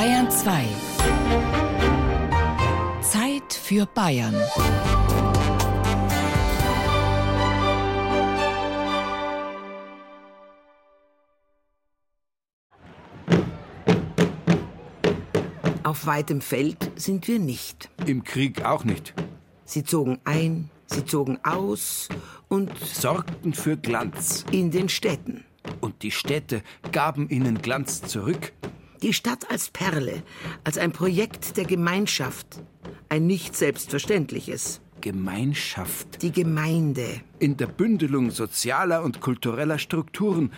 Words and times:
Bayern 0.00 0.30
2. 0.30 0.64
Zeit 3.02 3.52
für 3.52 3.84
Bayern. 3.84 4.34
Auf 15.82 16.06
weitem 16.06 16.40
Feld 16.40 16.90
sind 16.96 17.28
wir 17.28 17.38
nicht. 17.38 17.90
Im 18.06 18.24
Krieg 18.24 18.64
auch 18.64 18.84
nicht. 18.84 19.12
Sie 19.66 19.84
zogen 19.84 20.18
ein, 20.24 20.70
sie 20.86 21.04
zogen 21.04 21.38
aus 21.42 22.08
und 22.48 22.74
Sorgten 22.78 23.52
für 23.52 23.76
Glanz. 23.76 24.46
in 24.50 24.70
den 24.70 24.88
Städten. 24.88 25.44
Und 25.82 26.02
die 26.02 26.10
Städte 26.10 26.62
gaben 26.90 27.28
ihnen 27.28 27.60
Glanz 27.60 28.00
zurück. 28.00 28.54
Die 29.02 29.14
Stadt 29.14 29.50
als 29.50 29.70
Perle, 29.70 30.22
als 30.62 30.76
ein 30.76 30.92
Projekt 30.92 31.56
der 31.56 31.64
Gemeinschaft. 31.64 32.60
Ein 33.08 33.26
nicht 33.26 33.56
selbstverständliches. 33.56 34.82
Gemeinschaft. 35.00 36.20
Die 36.20 36.32
Gemeinde. 36.32 37.06
In 37.38 37.56
der 37.56 37.66
Bündelung 37.66 38.30
sozialer 38.30 39.02
und 39.02 39.22
kultureller 39.22 39.78
Strukturen. 39.78 40.52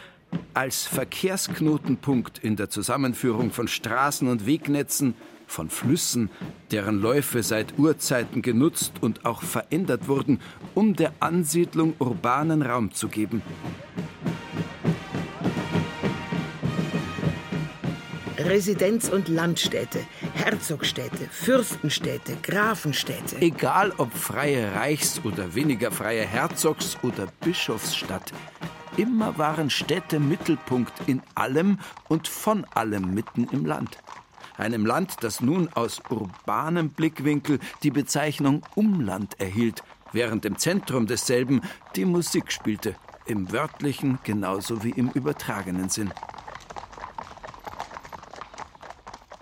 Als 0.54 0.82
Verkehrsknotenpunkt 0.86 2.40
in 2.40 2.56
der 2.56 2.68
Zusammenführung 2.68 3.52
von 3.52 3.68
Straßen 3.68 4.26
und 4.26 4.44
Wegnetzen, 4.44 5.14
von 5.46 5.70
Flüssen, 5.70 6.28
deren 6.72 7.00
Läufe 7.00 7.44
seit 7.44 7.78
Urzeiten 7.78 8.42
genutzt 8.42 8.94
und 9.00 9.24
auch 9.24 9.42
verändert 9.42 10.08
wurden, 10.08 10.40
um 10.74 10.96
der 10.96 11.12
Ansiedlung 11.20 11.94
urbanen 12.00 12.62
Raum 12.62 12.92
zu 12.92 13.06
geben. 13.06 13.40
Residenz- 18.52 19.08
und 19.08 19.28
Landstädte, 19.28 20.00
Herzogstädte, 20.34 21.26
Fürstenstädte, 21.30 22.36
Grafenstädte. 22.42 23.40
Egal 23.40 23.94
ob 23.96 24.12
freie 24.12 24.74
Reichs- 24.74 25.22
oder 25.24 25.54
weniger 25.54 25.90
freie 25.90 26.26
Herzogs- 26.26 26.98
oder 27.02 27.28
Bischofsstadt, 27.40 28.30
immer 28.98 29.38
waren 29.38 29.70
Städte 29.70 30.20
Mittelpunkt 30.20 30.92
in 31.06 31.22
allem 31.34 31.78
und 32.10 32.28
von 32.28 32.66
allem 32.74 33.14
mitten 33.14 33.48
im 33.52 33.64
Land. 33.64 33.96
Einem 34.58 34.84
Land, 34.84 35.16
das 35.22 35.40
nun 35.40 35.70
aus 35.72 36.02
urbanem 36.10 36.90
Blickwinkel 36.90 37.58
die 37.82 37.90
Bezeichnung 37.90 38.60
Umland 38.74 39.40
erhielt, 39.40 39.82
während 40.12 40.44
im 40.44 40.58
Zentrum 40.58 41.06
desselben 41.06 41.62
die 41.96 42.04
Musik 42.04 42.52
spielte, 42.52 42.96
im 43.24 43.50
wörtlichen 43.50 44.18
genauso 44.24 44.84
wie 44.84 44.90
im 44.90 45.08
übertragenen 45.08 45.88
Sinn. 45.88 46.12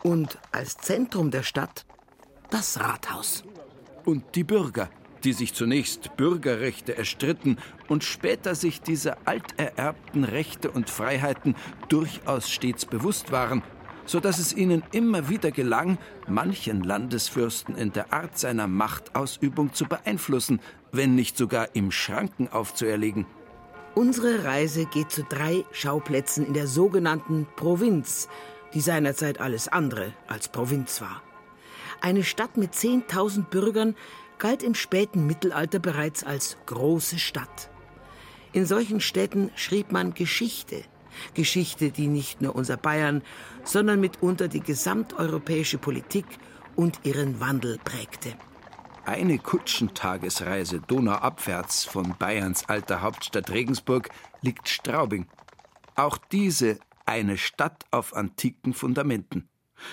Und 0.02 0.38
als 0.52 0.78
Zentrum 0.78 1.30
der 1.30 1.42
Stadt 1.42 1.84
das 2.50 2.80
Rathaus. 2.80 3.44
Und 4.04 4.34
die 4.34 4.44
Bürger, 4.44 4.88
die 5.24 5.32
sich 5.32 5.54
zunächst 5.54 6.16
Bürgerrechte 6.16 6.96
erstritten 6.96 7.58
und 7.88 8.04
später 8.04 8.54
sich 8.54 8.80
dieser 8.80 9.18
altererbten 9.26 10.24
Rechte 10.24 10.70
und 10.70 10.88
Freiheiten 10.88 11.54
durchaus 11.88 12.50
stets 12.50 12.86
bewusst 12.86 13.30
waren, 13.30 13.62
so 14.06 14.18
dass 14.18 14.38
es 14.38 14.56
ihnen 14.56 14.82
immer 14.92 15.28
wieder 15.28 15.50
gelang, 15.50 15.98
manchen 16.26 16.82
Landesfürsten 16.82 17.76
in 17.76 17.92
der 17.92 18.12
Art 18.12 18.38
seiner 18.38 18.66
Machtausübung 18.66 19.74
zu 19.74 19.84
beeinflussen, 19.84 20.60
wenn 20.92 21.14
nicht 21.14 21.36
sogar 21.36 21.68
ihm 21.74 21.92
Schranken 21.92 22.48
aufzuerlegen. 22.48 23.26
Unsere 23.94 24.44
Reise 24.44 24.86
geht 24.86 25.10
zu 25.10 25.24
drei 25.24 25.64
Schauplätzen 25.72 26.46
in 26.46 26.54
der 26.54 26.66
sogenannten 26.66 27.46
Provinz, 27.56 28.28
die 28.74 28.80
seinerzeit 28.80 29.40
alles 29.40 29.68
andere 29.68 30.12
als 30.28 30.48
Provinz 30.48 31.00
war. 31.00 31.22
Eine 32.00 32.24
Stadt 32.24 32.56
mit 32.56 32.72
10.000 32.72 33.44
Bürgern 33.44 33.94
galt 34.38 34.62
im 34.62 34.74
späten 34.74 35.26
Mittelalter 35.26 35.78
bereits 35.78 36.24
als 36.24 36.56
große 36.66 37.18
Stadt. 37.18 37.70
In 38.52 38.66
solchen 38.66 39.00
Städten 39.00 39.50
schrieb 39.54 39.92
man 39.92 40.14
Geschichte. 40.14 40.82
Geschichte, 41.34 41.90
die 41.90 42.06
nicht 42.06 42.40
nur 42.40 42.54
unser 42.56 42.76
Bayern, 42.76 43.22
sondern 43.64 44.00
mitunter 44.00 44.48
die 44.48 44.60
gesamteuropäische 44.60 45.78
Politik 45.78 46.26
und 46.76 47.00
ihren 47.04 47.40
Wandel 47.40 47.78
prägte. 47.84 48.34
Eine 49.04 49.38
Kutschentagesreise 49.38 50.80
donauabwärts 50.80 51.84
von 51.84 52.14
Bayerns 52.18 52.68
alter 52.68 53.02
Hauptstadt 53.02 53.50
Regensburg 53.50 54.08
liegt 54.40 54.68
Straubing. 54.68 55.26
Auch 55.96 56.16
diese 56.16 56.78
eine 57.10 57.36
Stadt 57.36 57.84
auf 57.90 58.14
antiken 58.14 58.72
Fundamenten. 58.72 59.48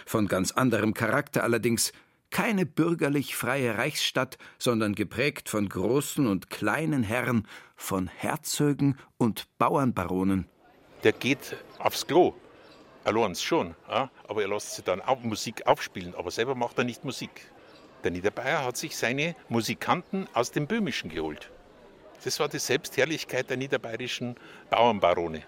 Von 0.05 0.28
ganz 0.28 0.51
anderem 0.51 0.94
Charakter 0.94 1.44
allerdings, 1.44 1.91
keine 2.29 2.66
bürgerlich 2.66 3.35
freie 3.35 3.78
Reichsstadt, 3.78 4.38
sondern 4.59 4.94
geprägt 4.94 5.50
von 5.50 5.67
großen 5.67 6.27
und 6.27 6.50
kleinen 6.50 7.01
Herren, 7.01 7.47
von 7.75 8.07
Herzögen 8.07 8.97
und 9.17 9.47
Bauernbaronen. 9.57 10.45
der 11.03 11.13
geht 11.13 11.57
aufs 11.79 12.06
Klo. 12.06 12.33
Allein 13.03 13.33
schon, 13.35 13.75
aber 13.88 14.41
er 14.41 14.50
lässt 14.50 14.75
sich 14.75 14.83
dann 14.83 15.01
auch 15.01 15.22
Musik 15.23 15.66
aufspielen, 15.66 16.13
aber 16.16 16.29
selber 16.29 16.53
macht 16.53 16.77
er 16.77 16.83
nicht 16.83 17.06
Musik. 17.06 17.50
Der 18.03 18.11
Niederbayer 18.11 18.66
hat 18.66 18.77
sich 18.77 18.95
seine 18.95 19.35
Musikanten 19.50 20.27
aus 20.33 20.51
dem 20.51 20.67
Böhmischen 20.67 21.09
geholt. 21.09 21.50
Das 22.23 22.39
war 22.39 22.50
die 22.50 22.59
Selbstherrlichkeit 22.59 23.50
der 23.50 23.57
niederbayerischen 23.57 24.35
Bauernbarone. 24.69 25.44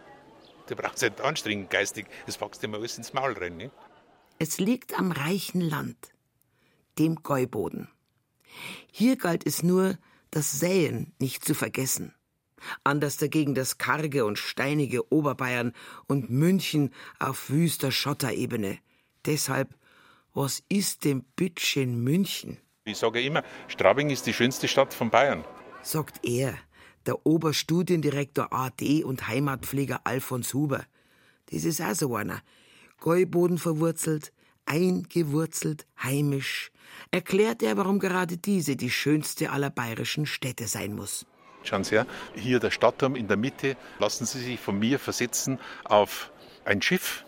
Du 0.69 0.75
brauchst 0.75 1.01
nicht 1.01 1.19
anstrengen 1.19 1.67
geistig, 1.67 2.05
das 2.27 2.39
wächst 2.39 2.61
dir 2.61 2.67
mal 2.67 2.77
alles 2.77 2.97
ins 2.97 3.11
Maul 3.11 3.33
rein. 3.33 3.57
Ne? 3.57 3.71
Es 4.37 4.59
liegt 4.59 4.97
am 4.99 5.11
reichen 5.11 5.61
Land, 5.61 6.13
dem 6.99 7.23
Gäuboden. 7.23 7.89
Hier 8.91 9.17
galt 9.17 9.47
es 9.47 9.63
nur, 9.63 9.97
das 10.29 10.59
Säen 10.59 11.11
nicht 11.17 11.43
zu 11.43 11.55
vergessen. 11.55 12.13
Anders 12.83 13.17
dagegen 13.17 13.55
das 13.55 13.79
karge 13.79 14.25
und 14.25 14.37
steinige 14.37 15.11
Oberbayern 15.11 15.73
und 16.05 16.29
München 16.29 16.93
auf 17.17 17.49
wüster 17.49 17.91
Schotterebene. 17.91 18.77
Deshalb, 19.25 19.73
was 20.35 20.61
ist 20.69 21.03
dem 21.03 21.23
Bütchen 21.35 22.03
München? 22.03 22.59
Ich 22.83 22.97
sage 22.97 23.21
immer, 23.23 23.43
Straubing 23.69 24.11
ist 24.11 24.27
die 24.27 24.33
schönste 24.33 24.67
Stadt 24.67 24.93
von 24.93 25.09
Bayern. 25.09 25.43
sagt 25.81 26.19
er, 26.23 26.55
der 27.05 27.25
Oberstudiendirektor 27.25 28.51
AD 28.51 29.03
und 29.03 29.27
Heimatpfleger 29.27 30.01
Alfons 30.03 30.53
Huber. 30.53 30.85
Das 31.51 31.63
ist 31.63 31.81
auch 31.81 31.95
so 31.95 32.15
einer. 32.15 32.41
Gäuboden 32.99 33.57
verwurzelt, 33.57 34.31
eingewurzelt, 34.65 35.87
heimisch. 36.01 36.71
Erklärt 37.11 37.63
er, 37.63 37.77
warum 37.77 37.99
gerade 37.99 38.37
diese 38.37 38.75
die 38.75 38.89
schönste 38.91 39.51
aller 39.51 39.69
bayerischen 39.69 40.25
Städte 40.25 40.67
sein 40.67 40.95
muss. 40.95 41.25
Schauen 41.63 41.83
Sie 41.83 41.95
her, 41.95 42.07
hier 42.35 42.59
der 42.59 42.71
Stadtturm 42.71 43.15
in 43.15 43.27
der 43.27 43.37
Mitte. 43.37 43.75
Lassen 43.99 44.25
Sie 44.25 44.39
sich 44.39 44.59
von 44.59 44.79
mir 44.79 44.99
versetzen 44.99 45.59
auf 45.83 46.31
ein 46.65 46.81
Schiff. 46.81 47.25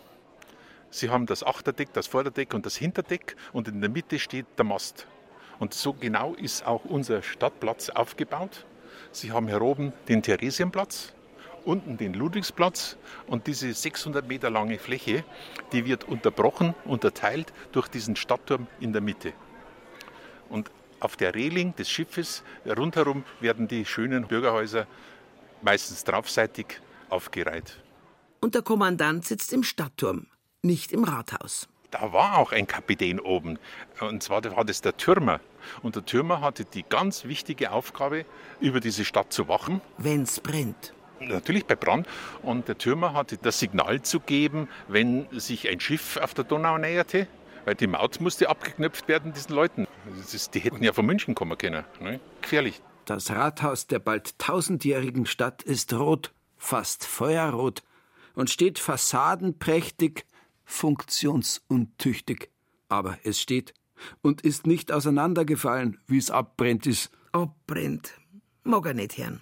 Sie 0.90 1.10
haben 1.10 1.26
das 1.26 1.42
Achterdeck, 1.42 1.92
das 1.92 2.06
Vorderdeck 2.06 2.54
und 2.54 2.66
das 2.66 2.76
Hinterdeck 2.76 3.36
und 3.52 3.68
in 3.68 3.80
der 3.80 3.90
Mitte 3.90 4.18
steht 4.18 4.46
der 4.58 4.64
Mast. 4.64 5.06
Und 5.58 5.74
so 5.74 5.92
genau 5.92 6.34
ist 6.34 6.66
auch 6.66 6.84
unser 6.84 7.22
Stadtplatz 7.22 7.88
aufgebaut. 7.88 8.66
Sie 9.10 9.32
haben 9.32 9.48
hier 9.48 9.62
oben 9.62 9.92
den 10.08 10.22
Theresienplatz, 10.22 11.12
unten 11.64 11.96
den 11.96 12.14
Ludwigsplatz 12.14 12.96
und 13.26 13.46
diese 13.46 13.72
600 13.72 14.26
Meter 14.26 14.50
lange 14.50 14.78
Fläche, 14.78 15.24
die 15.72 15.84
wird 15.84 16.04
unterbrochen, 16.04 16.74
unterteilt 16.84 17.52
durch 17.72 17.88
diesen 17.88 18.16
Stadtturm 18.16 18.66
in 18.80 18.92
der 18.92 19.02
Mitte. 19.02 19.32
Und 20.48 20.70
auf 21.00 21.16
der 21.16 21.34
Reling 21.34 21.74
des 21.76 21.90
Schiffes 21.90 22.42
rundherum 22.66 23.24
werden 23.40 23.68
die 23.68 23.84
schönen 23.84 24.26
Bürgerhäuser 24.26 24.86
meistens 25.62 26.04
draufseitig 26.04 26.80
aufgereiht. 27.08 27.80
Und 28.40 28.54
der 28.54 28.62
Kommandant 28.62 29.24
sitzt 29.24 29.52
im 29.52 29.62
Stadtturm, 29.62 30.26
nicht 30.62 30.92
im 30.92 31.04
Rathaus. 31.04 31.68
Da 31.92 32.12
war 32.12 32.38
auch 32.38 32.52
ein 32.52 32.66
Kapitän 32.66 33.20
oben. 33.20 33.58
Und 34.00 34.22
zwar 34.22 34.42
war 34.56 34.64
das 34.64 34.80
der 34.80 34.96
Türmer. 34.96 35.40
Und 35.82 35.94
der 35.94 36.04
Türmer 36.04 36.40
hatte 36.40 36.64
die 36.64 36.84
ganz 36.88 37.26
wichtige 37.26 37.70
Aufgabe, 37.70 38.24
über 38.60 38.80
diese 38.80 39.04
Stadt 39.04 39.32
zu 39.32 39.46
wachen. 39.46 39.82
Wenn's 39.98 40.40
brennt. 40.40 40.94
Natürlich 41.20 41.66
bei 41.66 41.76
Brand. 41.76 42.08
Und 42.42 42.66
der 42.66 42.78
Türmer 42.78 43.12
hatte 43.12 43.36
das 43.36 43.58
Signal 43.58 44.00
zu 44.00 44.20
geben, 44.20 44.68
wenn 44.88 45.28
sich 45.32 45.68
ein 45.68 45.80
Schiff 45.80 46.16
auf 46.16 46.32
der 46.32 46.44
Donau 46.44 46.78
näherte. 46.78 47.28
Weil 47.66 47.74
die 47.74 47.86
Maut 47.86 48.20
musste 48.20 48.48
abgeknöpft 48.48 49.06
werden, 49.06 49.34
diesen 49.34 49.54
Leuten. 49.54 49.86
Ist, 50.18 50.54
die 50.54 50.60
hätten 50.60 50.82
ja 50.82 50.94
von 50.94 51.04
München 51.04 51.34
kommen 51.34 51.56
können. 51.58 51.84
Ne? 52.00 52.20
Gefährlich. 52.40 52.80
Das 53.04 53.30
Rathaus 53.30 53.86
der 53.86 53.98
bald 53.98 54.38
tausendjährigen 54.38 55.26
Stadt 55.26 55.62
ist 55.62 55.92
rot, 55.92 56.32
fast 56.56 57.04
feuerrot, 57.04 57.82
und 58.34 58.48
steht 58.48 58.78
fassadenprächtig, 58.78 60.24
funktionsuntüchtig. 60.64 62.50
Aber 62.88 63.18
es 63.24 63.40
steht 63.40 63.74
und 64.20 64.42
ist 64.42 64.66
nicht 64.66 64.92
auseinandergefallen, 64.92 65.98
wie 66.06 66.18
es 66.18 66.30
abbrennt 66.30 66.86
ist. 66.86 67.10
Abbrennt. 67.32 68.12
Mag 68.64 68.86
er 68.86 68.94
nicht 68.94 69.16
hören. 69.16 69.40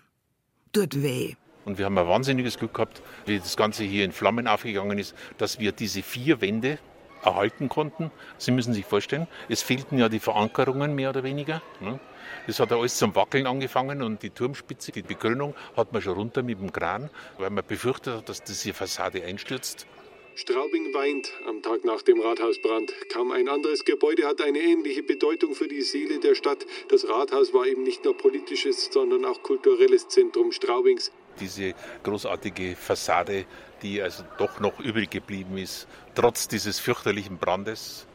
Tut 0.72 1.02
weh. 1.02 1.34
Und 1.64 1.78
wir 1.78 1.84
haben 1.84 1.98
ein 1.98 2.06
wahnsinniges 2.06 2.58
Glück 2.58 2.74
gehabt, 2.74 3.02
wie 3.26 3.38
das 3.38 3.56
Ganze 3.56 3.84
hier 3.84 4.04
in 4.04 4.12
Flammen 4.12 4.46
aufgegangen 4.46 4.98
ist, 4.98 5.14
dass 5.38 5.58
wir 5.58 5.72
diese 5.72 6.02
vier 6.02 6.40
Wände 6.40 6.78
erhalten 7.22 7.68
konnten. 7.68 8.10
Sie 8.38 8.50
müssen 8.50 8.72
sich 8.72 8.86
vorstellen, 8.86 9.26
es 9.48 9.62
fehlten 9.62 9.98
ja 9.98 10.08
die 10.08 10.20
Verankerungen 10.20 10.94
mehr 10.94 11.10
oder 11.10 11.22
weniger. 11.22 11.60
Ne? 11.80 12.00
Das 12.46 12.60
hat 12.60 12.70
ja 12.70 12.78
alles 12.78 12.96
zum 12.96 13.14
Wackeln 13.14 13.46
angefangen 13.46 14.02
und 14.02 14.22
die 14.22 14.30
Turmspitze, 14.30 14.92
die 14.92 15.02
Begrünung 15.02 15.54
hat 15.76 15.92
man 15.92 16.00
schon 16.00 16.14
runter 16.14 16.42
mit 16.42 16.60
dem 16.60 16.72
Kran, 16.72 17.10
weil 17.38 17.50
man 17.50 17.64
befürchtet 17.66 18.16
hat, 18.16 18.28
dass 18.28 18.42
diese 18.42 18.72
Fassade 18.72 19.22
einstürzt. 19.24 19.86
Straubing 20.36 20.94
weint 20.94 21.32
am 21.46 21.60
Tag 21.62 21.84
nach 21.84 22.02
dem 22.02 22.20
Rathausbrand. 22.20 22.92
Kaum 23.12 23.32
ein 23.32 23.48
anderes 23.48 23.84
Gebäude 23.84 24.26
hat 24.26 24.40
eine 24.40 24.58
ähnliche 24.58 25.02
Bedeutung 25.02 25.54
für 25.54 25.68
die 25.68 25.82
Seele 25.82 26.20
der 26.20 26.34
Stadt. 26.34 26.64
Das 26.88 27.08
Rathaus 27.08 27.52
war 27.52 27.66
eben 27.66 27.82
nicht 27.82 28.04
nur 28.04 28.16
politisches, 28.16 28.90
sondern 28.92 29.24
auch 29.24 29.42
kulturelles 29.42 30.08
Zentrum 30.08 30.52
Straubings. 30.52 31.10
Diese 31.40 31.74
großartige 32.04 32.76
Fassade, 32.76 33.44
die 33.82 34.00
also 34.00 34.24
doch 34.38 34.60
noch 34.60 34.78
übrig 34.80 35.10
geblieben 35.10 35.58
ist, 35.58 35.86
trotz 36.14 36.48
dieses 36.48 36.78
fürchterlichen 36.78 37.38
Brandes, 37.38 38.06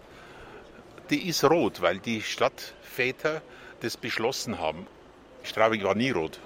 die 1.09 1.27
ist 1.27 1.44
rot, 1.44 1.81
weil 1.81 2.00
die 2.00 2.21
Stadtväter 2.21 3.41
das 3.81 3.97
beschlossen 3.97 4.59
haben. 4.59 4.88
Straubing 5.44 5.83
war 5.83 5.95
nie 5.95 6.12
rot. 6.12 6.39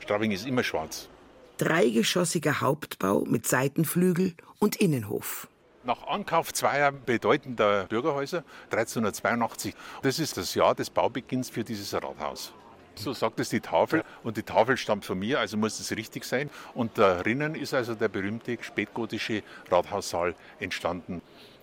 Straubing 0.00 0.30
ist 0.30 0.46
immer 0.46 0.62
schwarz. 0.62 1.08
Dreigeschossiger 1.56 2.60
Hauptbau 2.60 3.24
mit 3.26 3.46
Seitenflügel 3.46 4.34
und 4.64 4.76
Innenhof. 4.76 5.46
Nach 5.84 6.06
Ankauf 6.06 6.50
zweier 6.54 6.90
bedeutender 6.90 7.84
Bürgerhäuser 7.84 8.44
1382. 8.70 9.74
Das 10.00 10.18
ist 10.18 10.38
das 10.38 10.54
Jahr 10.54 10.74
des 10.74 10.88
Baubeginns 10.88 11.50
für 11.50 11.64
dieses 11.64 11.92
Rathaus. 11.92 12.54
So 12.94 13.12
sagt 13.12 13.40
es 13.40 13.50
die 13.50 13.60
Tafel 13.60 14.04
und 14.22 14.38
die 14.38 14.42
Tafel 14.42 14.78
stammt 14.78 15.04
von 15.04 15.18
mir, 15.18 15.38
also 15.38 15.58
muss 15.58 15.78
es 15.80 15.94
richtig 15.94 16.24
sein. 16.24 16.48
Und 16.72 16.96
darinnen 16.96 17.54
ist 17.54 17.74
also 17.74 17.94
der 17.94 18.08
berühmte 18.08 18.56
spätgotische 18.62 19.42
Rathaussaal 19.70 20.34
entstanden. 20.60 21.20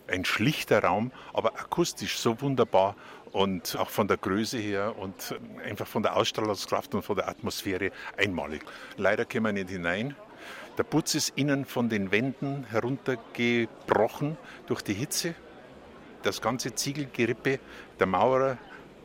Ein 0.08 0.24
schlichter 0.24 0.84
Raum, 0.84 1.12
aber 1.34 1.60
akustisch 1.60 2.20
so 2.20 2.40
wunderbar 2.40 2.96
und 3.32 3.78
auch 3.80 3.90
von 3.90 4.08
der 4.08 4.18
Größe 4.18 4.60
her 4.60 4.96
und 5.00 5.34
einfach 5.66 5.88
von 5.88 6.04
der 6.04 6.16
Ausstrahlungskraft 6.18 6.94
und 6.94 7.02
von 7.02 7.16
der 7.16 7.28
Atmosphäre 7.28 7.92
einmalig. 8.16 8.64
Leider 8.98 9.26
können 9.26 9.46
wir 9.46 9.54
nicht 9.54 9.70
hinein. 9.70 10.16
Der 10.78 10.84
Putz 10.84 11.16
ist 11.16 11.34
innen 11.36 11.66
von 11.66 11.90
den 11.90 12.12
Wänden 12.12 12.64
heruntergebrochen 12.64 14.38
durch 14.68 14.82
die 14.82 14.94
Hitze. 14.94 15.36
Das 16.24 16.42
ganze 16.42 16.74
Ziegelgerippe 16.76 17.60
der 18.00 18.08
Maurer 18.08 18.58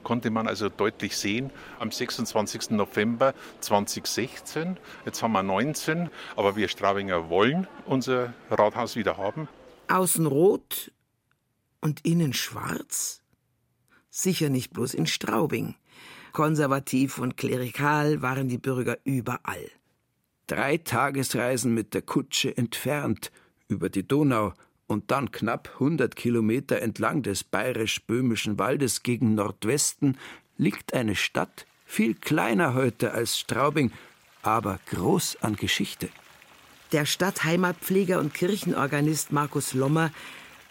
konnte 0.04 0.30
man 0.30 0.46
also 0.46 0.68
deutlich 0.68 1.16
sehen 1.16 1.50
am 1.80 1.90
26. 1.90 2.70
November 2.70 3.34
2016. 3.60 4.76
Jetzt 5.04 5.20
haben 5.22 5.32
wir 5.32 5.42
19, 5.42 6.10
aber 6.36 6.54
wir 6.54 6.68
Straubinger 6.68 7.28
wollen 7.28 7.66
unser 7.86 8.32
Rathaus 8.48 8.94
wieder 8.94 9.16
haben. 9.16 9.48
Außen 9.88 10.26
rot 10.26 10.92
und 11.80 12.04
innen 12.06 12.32
schwarz? 12.32 13.22
Sicher 14.08 14.48
nicht 14.48 14.72
bloß 14.72 14.94
in 14.94 15.06
Straubing. 15.06 15.74
Konservativ 16.32 17.18
und 17.18 17.36
klerikal 17.36 18.22
waren 18.22 18.48
die 18.48 18.58
Bürger 18.58 18.98
überall. 19.02 19.68
Drei 20.46 20.76
Tagesreisen 20.78 21.74
mit 21.74 21.92
der 21.92 22.02
Kutsche 22.02 22.56
entfernt 22.56 23.32
über 23.66 23.88
die 23.88 24.06
Donau 24.06 24.52
und 24.86 25.10
dann 25.10 25.32
knapp 25.32 25.70
100 25.74 26.14
Kilometer 26.14 26.80
entlang 26.80 27.22
des 27.24 27.42
bayerisch-böhmischen 27.42 28.56
Waldes 28.56 29.02
gegen 29.02 29.34
Nordwesten 29.34 30.16
liegt 30.56 30.94
eine 30.94 31.16
Stadt, 31.16 31.66
viel 31.84 32.14
kleiner 32.14 32.74
heute 32.74 33.12
als 33.12 33.38
Straubing, 33.38 33.90
aber 34.42 34.78
groß 34.86 35.38
an 35.42 35.56
Geschichte. 35.56 36.08
Der 36.92 37.06
Stadtheimatpfleger 37.06 38.20
und 38.20 38.32
Kirchenorganist 38.32 39.32
Markus 39.32 39.74
Lommer 39.74 40.12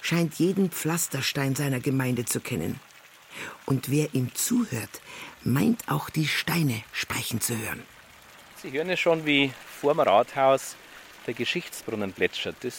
scheint 0.01 0.35
jeden 0.35 0.71
Pflasterstein 0.71 1.55
seiner 1.55 1.81
Gemeinde 1.81 2.23
zu 2.23 2.39
kennen. 2.39 2.79
Und 3.65 3.91
wer 3.91 4.13
ihm 4.13 4.33
zuhört, 4.33 5.01
meint 5.43 5.89
auch 5.89 6.09
die 6.09 6.27
Steine 6.27 6.81
sprechen 6.93 7.41
zu 7.41 7.57
hören. 7.57 7.83
Sie 8.65 8.71
hören 8.71 8.89
ja 8.89 8.97
schon, 8.97 9.27
wie 9.27 9.53
vor 9.79 9.93
dem 9.93 9.99
Rathaus 9.99 10.75
der 11.27 11.35
Geschichtsbrunnen 11.35 12.13
plätschert. 12.13 12.55
Das 12.61 12.73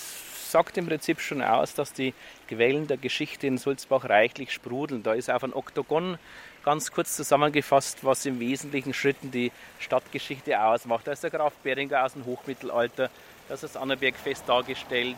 sagt 0.50 0.76
im 0.78 0.88
Prinzip 0.88 1.20
schon 1.20 1.40
aus, 1.40 1.74
dass 1.74 1.92
die 1.92 2.12
Quellen 2.48 2.88
der 2.88 2.96
Geschichte 2.96 3.46
in 3.46 3.56
Sulzbach 3.56 4.08
reichlich 4.08 4.52
sprudeln. 4.52 5.04
Da 5.04 5.14
ist 5.14 5.30
auf 5.30 5.44
ein 5.44 5.54
Oktogon 5.54 6.18
ganz 6.64 6.90
kurz 6.90 7.14
zusammengefasst, 7.14 7.98
was 8.02 8.26
im 8.26 8.40
wesentlichen 8.40 8.94
Schritten 8.94 9.30
die 9.30 9.52
Stadtgeschichte 9.78 10.60
ausmacht. 10.60 11.06
Da 11.06 11.12
ist 11.12 11.22
der 11.22 11.30
Graf 11.30 11.52
Beringer 11.62 12.04
aus 12.04 12.14
dem 12.14 12.24
Hochmittelalter, 12.24 13.08
da 13.46 13.54
ist 13.54 13.62
das 13.62 13.76
Annabergfest 13.76 14.42
dargestellt. 14.48 15.16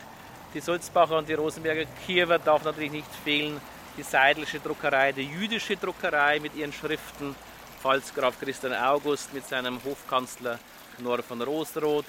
Die 0.53 0.59
Sulzbacher 0.59 1.17
und 1.17 1.27
die 1.27 1.33
Rosenberger 1.33 1.85
Kiewer 2.05 2.37
darf 2.37 2.63
natürlich 2.63 2.91
nicht 2.91 3.15
fehlen 3.23 3.59
die 3.97 4.03
Seidelsche 4.03 4.59
Druckerei, 4.59 5.13
die 5.13 5.23
jüdische 5.23 5.77
Druckerei 5.77 6.39
mit 6.39 6.55
ihren 6.55 6.71
Schriften, 6.71 7.35
Pfalzgraf 7.81 8.39
Christian 8.39 8.73
August 8.73 9.33
mit 9.33 9.47
seinem 9.47 9.81
Hofkanzler 9.83 10.59
Knorr 10.97 11.23
von 11.23 11.41
Rosroth, 11.41 12.05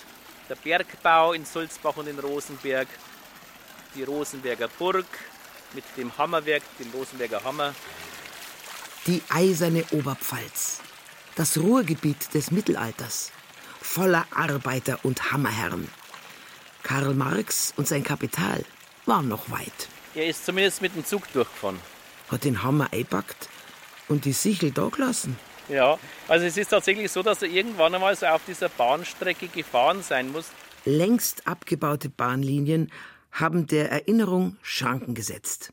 der 0.48 0.56
Bergbau 0.56 1.32
in 1.32 1.44
Sulzbach 1.44 1.96
und 1.96 2.08
in 2.08 2.18
Rosenberg, 2.18 2.88
die 3.94 4.02
Rosenberger 4.02 4.68
Burg 4.68 5.06
mit 5.72 5.84
dem 5.96 6.16
Hammerwerk, 6.18 6.62
dem 6.78 6.90
Rosenberger 6.90 7.42
Hammer. 7.44 7.74
Die 9.06 9.22
eiserne 9.28 9.84
Oberpfalz, 9.92 10.80
das 11.36 11.56
Ruhrgebiet 11.56 12.34
des 12.34 12.50
Mittelalters, 12.50 13.30
voller 13.80 14.26
Arbeiter 14.34 14.98
und 15.04 15.30
Hammerherren. 15.30 15.88
Karl 16.82 17.14
Marx 17.14 17.72
und 17.76 17.86
sein 17.86 18.02
Kapital 18.02 18.64
waren 19.06 19.28
noch 19.28 19.50
weit. 19.50 19.88
Er 20.14 20.26
ist 20.26 20.44
zumindest 20.44 20.82
mit 20.82 20.96
dem 20.96 21.04
Zug 21.04 21.32
durchgefahren. 21.32 21.78
Hat 22.28 22.44
den 22.44 22.62
Hammer 22.64 22.88
eingepackt 22.92 23.48
und 24.08 24.24
die 24.24 24.32
Sichel 24.32 24.72
da 24.72 24.88
gelassen? 24.88 25.36
Ja, 25.70 25.98
also 26.28 26.46
es 26.46 26.56
ist 26.56 26.68
tatsächlich 26.68 27.10
so, 27.10 27.22
dass 27.22 27.42
er 27.42 27.48
irgendwann 27.48 27.94
einmal 27.94 28.16
so 28.16 28.26
auf 28.26 28.42
dieser 28.46 28.68
Bahnstrecke 28.68 29.48
gefahren 29.48 30.02
sein 30.02 30.32
muss. 30.32 30.46
Längst 30.84 31.46
abgebaute 31.46 32.08
Bahnlinien 32.08 32.90
haben 33.30 33.66
der 33.66 33.90
Erinnerung 33.90 34.56
Schranken 34.62 35.14
gesetzt. 35.14 35.72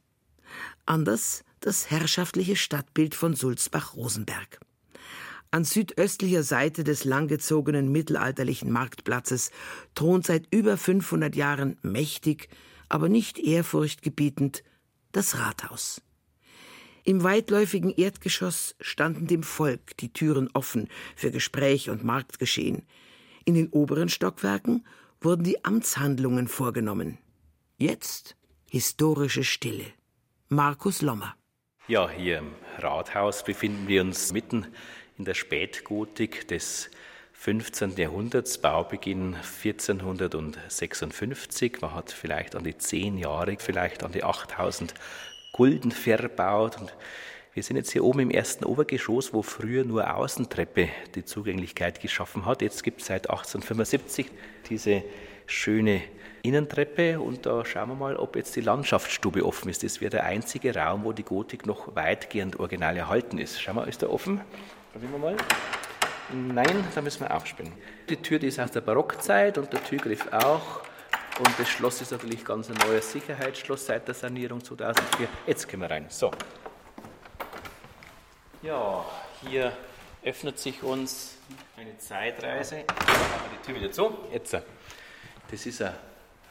Anders 0.85 1.43
das 1.59 1.89
herrschaftliche 1.89 2.55
Stadtbild 2.55 3.15
von 3.15 3.35
Sulzbach-Rosenberg. 3.35 4.59
An 5.49 5.63
südöstlicher 5.63 6.43
Seite 6.43 6.83
des 6.83 7.03
langgezogenen 7.03 7.91
mittelalterlichen 7.91 8.69
Marktplatzes 8.69 9.49
thront 9.95 10.27
seit 10.27 10.43
über 10.53 10.77
500 10.77 11.35
Jahren 11.35 11.77
mächtig 11.81 12.49
aber 12.89 13.09
nicht 13.09 13.37
ehrfurchtgebietend, 13.39 14.63
das 15.11 15.39
Rathaus. 15.39 16.01
Im 17.07 17.23
weitläufigen 17.23 17.91
Erdgeschoss 17.95 18.75
standen 18.81 19.27
dem 19.27 19.41
Volk 19.41 19.95
die 19.95 20.11
Türen 20.11 20.49
offen 20.53 20.89
für 21.15 21.31
Gespräch 21.31 21.89
und 21.89 22.03
Marktgeschehen. 22.03 22.85
In 23.45 23.53
den 23.53 23.69
oberen 23.69 24.09
Stockwerken 24.09 24.85
wurden 25.21 25.45
die 25.45 25.63
Amtshandlungen 25.63 26.49
vorgenommen. 26.49 27.17
Jetzt 27.77 28.35
historische 28.69 29.45
Stille. 29.45 29.85
Markus 30.49 31.01
Lommer. 31.01 31.33
Ja, 31.87 32.09
hier 32.09 32.39
im 32.39 32.51
Rathaus 32.77 33.45
befinden 33.45 33.87
wir 33.87 34.01
uns 34.01 34.33
mitten 34.33 34.67
in 35.17 35.23
der 35.23 35.33
Spätgotik 35.33 36.49
des 36.49 36.89
15. 37.31 37.95
Jahrhunderts, 37.95 38.57
Baubeginn 38.57 39.35
1456. 39.35 41.79
Man 41.79 41.93
hat 41.93 42.11
vielleicht 42.11 42.55
an 42.55 42.65
die 42.65 42.77
zehn 42.77 43.17
Jahre, 43.17 43.55
vielleicht 43.59 44.03
an 44.03 44.11
die 44.11 44.25
8000 44.25 44.93
Gulden 45.51 45.91
verbaut. 45.91 46.79
Und 46.79 46.93
wir 47.53 47.63
sind 47.63 47.77
jetzt 47.77 47.91
hier 47.91 48.03
oben 48.03 48.19
im 48.19 48.31
ersten 48.31 48.65
Obergeschoss, 48.65 49.33
wo 49.33 49.41
früher 49.41 49.83
nur 49.83 50.15
Außentreppe 50.15 50.89
die 51.15 51.25
Zugänglichkeit 51.25 51.99
geschaffen 52.01 52.45
hat. 52.45 52.61
Jetzt 52.61 52.83
gibt 52.83 53.01
es 53.01 53.07
seit 53.07 53.29
1875 53.29 54.27
diese 54.69 55.03
schöne 55.47 56.01
Innentreppe 56.43 57.19
und 57.19 57.45
da 57.45 57.65
schauen 57.65 57.89
wir 57.89 57.95
mal, 57.95 58.15
ob 58.15 58.35
jetzt 58.35 58.55
die 58.55 58.61
Landschaftsstube 58.61 59.45
offen 59.45 59.69
ist. 59.69 59.83
Das 59.83 60.01
wäre 60.01 60.11
der 60.11 60.23
einzige 60.25 60.75
Raum, 60.75 61.03
wo 61.03 61.13
die 61.13 61.23
Gotik 61.23 61.65
noch 61.65 61.95
weitgehend 61.95 62.59
original 62.59 62.95
erhalten 62.95 63.37
ist. 63.37 63.61
Schauen 63.61 63.75
wir, 63.75 63.87
ist 63.87 64.01
der 64.01 64.11
offen? 64.11 64.41
Probieren 64.91 65.13
wir 65.13 65.19
mal. 65.19 65.35
Nein, 66.33 66.83
da 66.93 67.01
müssen 67.01 67.21
wir 67.21 67.33
aufspielen. 67.33 67.71
Die 68.09 68.17
Tür 68.17 68.39
die 68.39 68.47
ist 68.47 68.59
aus 68.59 68.71
der 68.71 68.81
Barockzeit 68.81 69.57
und 69.57 69.71
der 69.71 69.83
Türgriff 69.83 70.27
auch. 70.31 70.81
Und 71.39 71.59
das 71.59 71.69
Schloss 71.69 72.01
ist 72.01 72.11
natürlich 72.11 72.43
ganz 72.43 72.69
ein 72.69 72.77
neues 72.87 73.11
Sicherheitsschloss 73.11 73.85
seit 73.85 74.07
der 74.07 74.15
Sanierung 74.15 74.63
2004. 74.63 75.27
Jetzt 75.45 75.67
können 75.67 75.83
wir 75.83 75.91
rein. 75.91 76.05
So. 76.09 76.31
Ja, 78.63 79.05
hier 79.41 79.71
öffnet 80.23 80.57
sich 80.57 80.81
uns 80.81 81.37
eine 81.77 81.97
Zeitreise. 81.99 82.85
Die 83.53 83.65
Tür 83.65 83.75
wieder 83.75 83.91
zu. 83.91 84.17
Jetzt. 84.31 84.57
Das 85.51 85.65
ist 85.65 85.81
ein 85.81 85.93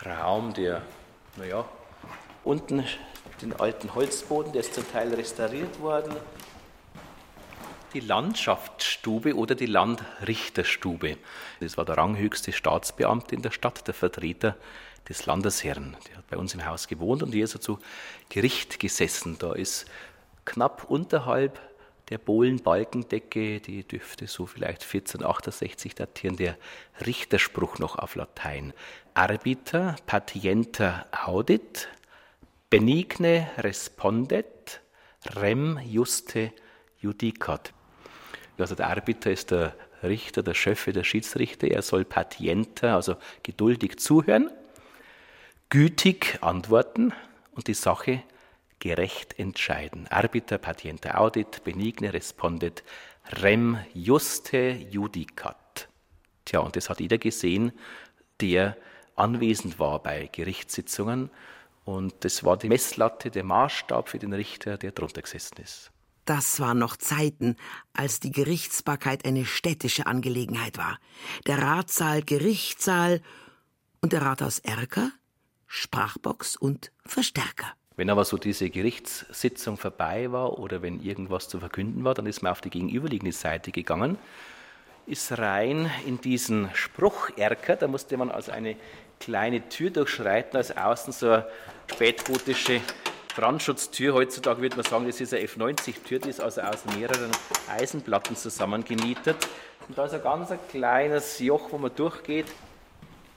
Raum, 0.05 0.55
der, 0.55 0.83
naja, 1.37 1.65
unten 2.45 2.85
den 3.43 3.53
alten 3.59 3.95
Holzboden, 3.95 4.53
der 4.53 4.61
ist 4.61 4.75
zum 4.75 4.91
Teil 4.91 5.13
restauriert 5.13 5.81
worden 5.81 6.17
die 7.97 8.01
Landschaftsstube 8.01 9.35
oder 9.35 9.55
die 9.55 9.65
Landrichterstube. 9.65 11.17
Das 11.61 11.79
war 11.79 11.87
der 11.87 11.97
ranghöchste 11.97 12.53
Staatsbeamte 12.53 13.35
in 13.35 13.41
der 13.41 13.53
Stadt, 13.53 13.87
der 13.87 13.95
Vertreter 13.95 14.55
des 15.09 15.25
Landesherrn. 15.25 15.97
Der 16.07 16.19
hat 16.19 16.27
bei 16.29 16.37
uns 16.37 16.53
im 16.53 16.67
Haus 16.67 16.89
gewohnt 16.89 17.23
und 17.23 17.33
hier 17.33 17.45
ist 17.45 17.55
er 17.55 17.63
zu 17.63 17.79
Gericht 18.29 18.79
gesessen. 18.79 19.39
Da 19.39 19.55
ist 19.55 19.87
knapp 20.45 20.85
unterhalb 20.91 21.59
der 22.11 22.19
Bohlenbalkendecke, 22.19 23.61
die 23.61 23.83
dürfte 23.83 24.27
so 24.27 24.45
vielleicht 24.45 24.83
1468 24.83 25.95
datieren, 25.95 26.37
der 26.37 26.59
Richterspruch 27.07 27.79
noch 27.79 27.97
auf 27.97 28.15
Latein. 28.15 28.75
Arbiter 29.15 29.97
patienter 30.05 31.07
audit, 31.13 31.89
benigne 32.69 33.49
respondet, 33.57 34.83
rem 35.35 35.79
juste 35.79 36.53
judicat. 37.01 37.73
Also 38.59 38.75
der 38.75 38.89
Arbiter 38.89 39.31
ist 39.31 39.51
der 39.51 39.75
Richter, 40.03 40.43
der 40.43 40.55
Schöffe, 40.55 40.93
der 40.93 41.05
Schiedsrichter. 41.05 41.69
Er 41.69 41.83
soll 41.83 42.05
patienter, 42.05 42.95
also 42.95 43.17
geduldig 43.43 43.99
zuhören, 43.99 44.51
gütig 45.69 46.39
antworten 46.43 47.13
und 47.53 47.69
die 47.69 47.75
Sache 47.75 48.23
gerecht 48.79 49.39
entscheiden. 49.39 50.07
Arbiter 50.09 50.59
patienter 50.59 51.21
audit, 51.21 51.65
benigne 51.65 52.13
respondet, 52.13 52.85
rem 53.43 53.79
juste 53.95 54.71
judicat. 54.91 55.89
Tja, 56.45 56.61
und 56.61 56.77
das 56.77 56.89
hat 56.89 57.01
jeder 57.01 57.19
gesehen, 57.19 57.73
der 58.41 58.77
anwesend 59.17 59.79
war 59.79 60.03
bei 60.03 60.29
Gerichtssitzungen. 60.31 61.31
Und 61.85 62.15
das 62.25 62.45
war 62.45 62.57
die 62.57 62.69
Messlatte, 62.69 63.31
der 63.31 63.45
Maßstab 63.45 64.09
für 64.09 64.19
den 64.19 64.33
Richter, 64.33 64.77
der 64.77 64.93
drunter 64.93 65.23
gesessen 65.23 65.57
ist. 65.63 65.91
Das 66.27 66.59
waren 66.59 66.79
noch 66.79 66.97
Zeiten, 66.97 67.57
als 67.93 68.19
die 68.19 68.33
Gerichtsbarkeit 68.33 69.25
eine 69.25 69.45
städtische 69.45 70.07
Angelegenheit 70.07 70.77
war. 70.77 70.99
Der 71.47 71.63
Ratssaal 71.63 72.23
Gerichtssaal 72.23 73.23
und 74.01 74.13
der 74.13 74.23
Rathaus 74.23 74.59
Erker, 74.59 75.13
Sprachbox 75.69 76.57
und 76.57 76.91
Verstärker. 77.05 77.73
Wenn 77.95 78.11
aber 78.11 78.25
so 78.25 78.39
diese 78.39 78.69
Gerichtssitzung 78.71 79.79
vorbei 79.79 80.33
war 80.33 80.59
oder 80.59 80.83
wenn 80.83 81.01
irgendwas 81.01 81.49
zu 81.49 81.61
verkünden 81.61 82.03
war, 82.03 82.15
dann 82.15 82.27
ist 82.27 82.43
man 82.43 82.53
auf 82.53 82.61
die 82.61 82.71
gegenüberliegende 82.71 83.33
Seite 83.33 83.71
gegangen, 83.71 84.19
ist 85.07 85.39
rein 85.39 85.89
in 86.07 86.21
diesen 86.21 86.69
Sprucherker, 86.75 87.77
da 87.77 87.87
musste 87.87 88.17
man 88.17 88.33
also 88.33 88.51
eine 88.51 88.77
kleine 89.21 89.69
Tür 89.69 89.91
durchschreiten, 89.91 90.57
als 90.57 90.77
außen 90.77 91.13
so 91.13 91.31
eine 91.31 91.47
spätgotische 91.87 92.81
Brandschutztür. 93.37 94.15
Heutzutage 94.15 94.63
würde 94.63 94.77
man 94.77 94.85
sagen, 94.85 95.07
das 95.07 95.21
ist 95.21 95.35
eine 95.35 95.45
F90-Tür, 95.45 96.19
die 96.21 96.31
ist 96.31 96.41
also 96.41 96.63
aus 96.63 96.85
mehreren 96.97 97.31
Eisenplatten 97.69 98.35
zusammengenietet. 98.35 99.37
Und 99.87 99.97
da 99.97 100.07
ist 100.07 100.15
ein 100.15 100.23
ganz 100.23 100.53
kleines 100.71 101.39
Joch, 101.39 101.71
wo 101.71 101.79
man 101.79 101.95
durchgeht. 101.95 102.47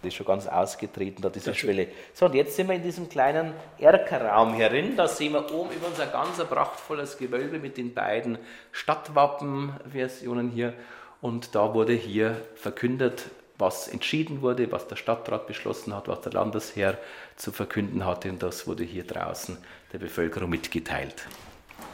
Das 0.01 0.07
ist 0.07 0.13
schon 0.15 0.25
ganz 0.25 0.47
ausgetreten, 0.47 1.21
da 1.21 1.29
diese 1.29 1.53
Schwelle. 1.53 1.89
So, 2.13 2.27
und 2.27 2.33
jetzt 2.33 2.55
sind 2.55 2.69
wir 2.69 2.75
in 2.75 2.81
diesem 2.81 3.09
kleinen 3.09 3.53
Erkerraum 3.77 4.53
herin. 4.53 4.95
Da 4.95 5.09
sehen 5.09 5.33
wir 5.33 5.53
oben 5.53 5.71
über 5.71 5.87
uns 5.87 5.99
ein 5.99 6.11
ganz 6.13 6.37
prachtvolles 6.37 7.17
Gewölbe 7.17 7.59
mit 7.59 7.75
den 7.75 7.93
beiden 7.93 8.37
Stadtwappenversionen 8.71 10.49
hier. 10.49 10.73
Und 11.19 11.53
da 11.53 11.73
wurde 11.73 11.91
hier 11.91 12.41
verkündet, 12.55 13.25
was 13.59 13.87
entschieden 13.87 14.41
wurde, 14.41 14.71
was 14.71 14.87
der 14.87 14.95
Stadtrat 14.95 15.45
beschlossen 15.45 15.95
hat, 15.95 16.07
was 16.07 16.21
der 16.21 16.31
Landesherr 16.31 16.97
zu 17.35 17.51
verkünden 17.51 18.05
hatte. 18.05 18.29
Und 18.29 18.41
das 18.41 18.65
wurde 18.65 18.83
hier 18.83 19.05
draußen 19.05 19.57
der 19.93 19.99
Bevölkerung 19.99 20.49
mitgeteilt. 20.49 21.27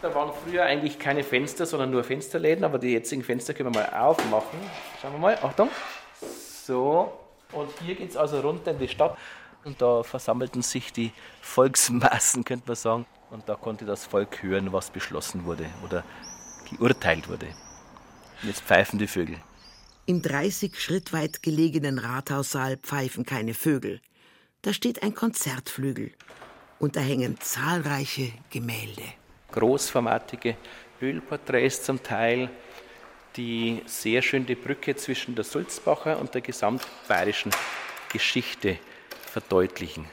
Da 0.01 0.13
waren 0.13 0.31
früher 0.45 0.63
eigentlich 0.63 0.99
keine 0.99 1.23
Fenster, 1.23 1.65
sondern 1.65 1.91
nur 1.91 2.03
Fensterläden, 2.03 2.63
aber 2.63 2.77
die 2.77 2.91
jetzigen 2.91 3.23
Fenster 3.23 3.53
können 3.53 3.73
wir 3.73 3.81
mal 3.81 3.99
aufmachen. 3.99 4.59
Schauen 5.01 5.13
wir 5.13 5.19
mal, 5.19 5.37
Achtung. 5.41 5.69
So, 6.65 7.11
und 7.51 7.69
hier 7.83 7.95
geht 7.95 8.11
es 8.11 8.17
also 8.17 8.39
runter 8.39 8.71
in 8.71 8.79
die 8.79 8.87
Stadt 8.87 9.17
und 9.63 9.81
da 9.81 10.03
versammelten 10.03 10.61
sich 10.61 10.93
die 10.93 11.11
Volksmassen, 11.41 12.43
könnte 12.45 12.67
man 12.67 12.75
sagen. 12.75 13.05
Und 13.31 13.49
da 13.49 13.55
konnte 13.55 13.85
das 13.85 14.05
Volk 14.05 14.43
hören, 14.43 14.71
was 14.71 14.91
beschlossen 14.91 15.45
wurde 15.45 15.65
oder 15.83 16.03
geurteilt 16.69 17.27
wurde. 17.27 17.47
Und 18.41 18.49
jetzt 18.49 18.61
pfeifen 18.61 18.99
die 18.99 19.07
Vögel. 19.07 19.37
Im 20.07 20.21
30 20.21 20.79
Schritt 20.79 21.13
weit 21.13 21.41
gelegenen 21.41 21.97
Rathaussaal 21.97 22.77
pfeifen 22.77 23.25
keine 23.25 23.55
Vögel. 23.55 24.01
Da 24.61 24.71
steht 24.71 25.01
ein 25.01 25.15
Konzertflügel 25.15 26.11
und 26.77 26.95
da 26.95 26.99
hängen 26.99 27.39
zahlreiche 27.39 28.31
Gemälde. 28.51 29.01
Großformatige 29.51 30.57
Ölporträts 31.01 31.81
zum 31.81 32.03
Teil, 32.03 32.51
die 33.35 33.81
sehr 33.87 34.21
schön 34.21 34.45
die 34.45 34.53
Brücke 34.53 34.95
zwischen 34.95 35.33
der 35.33 35.43
Sulzbacher 35.43 36.19
und 36.19 36.35
der 36.35 36.41
gesamtbayerischen 36.41 37.51
Geschichte 38.13 38.77
verdeutlichen. 39.25 40.05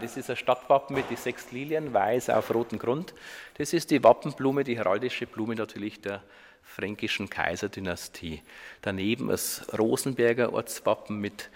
Das 0.00 0.16
ist 0.16 0.28
ein 0.28 0.36
Stadtwappen 0.36 0.96
mit 0.96 1.08
den 1.08 1.16
sechs 1.16 1.52
Lilien, 1.52 1.94
weiß 1.94 2.30
auf 2.30 2.52
rotem 2.52 2.80
Grund. 2.80 3.14
Das 3.58 3.72
ist 3.72 3.92
die 3.92 4.02
Wappenblume, 4.02 4.64
die 4.64 4.76
heraldische 4.76 5.26
Blume 5.26 5.54
natürlich 5.54 6.00
der 6.00 6.24
fränkischen 6.66 7.30
Kaiserdynastie. 7.30 8.42
Daneben 8.82 9.28
das 9.28 9.66
Rosenberger 9.78 10.52
Ortswappen 10.52 11.18
mit 11.18 11.48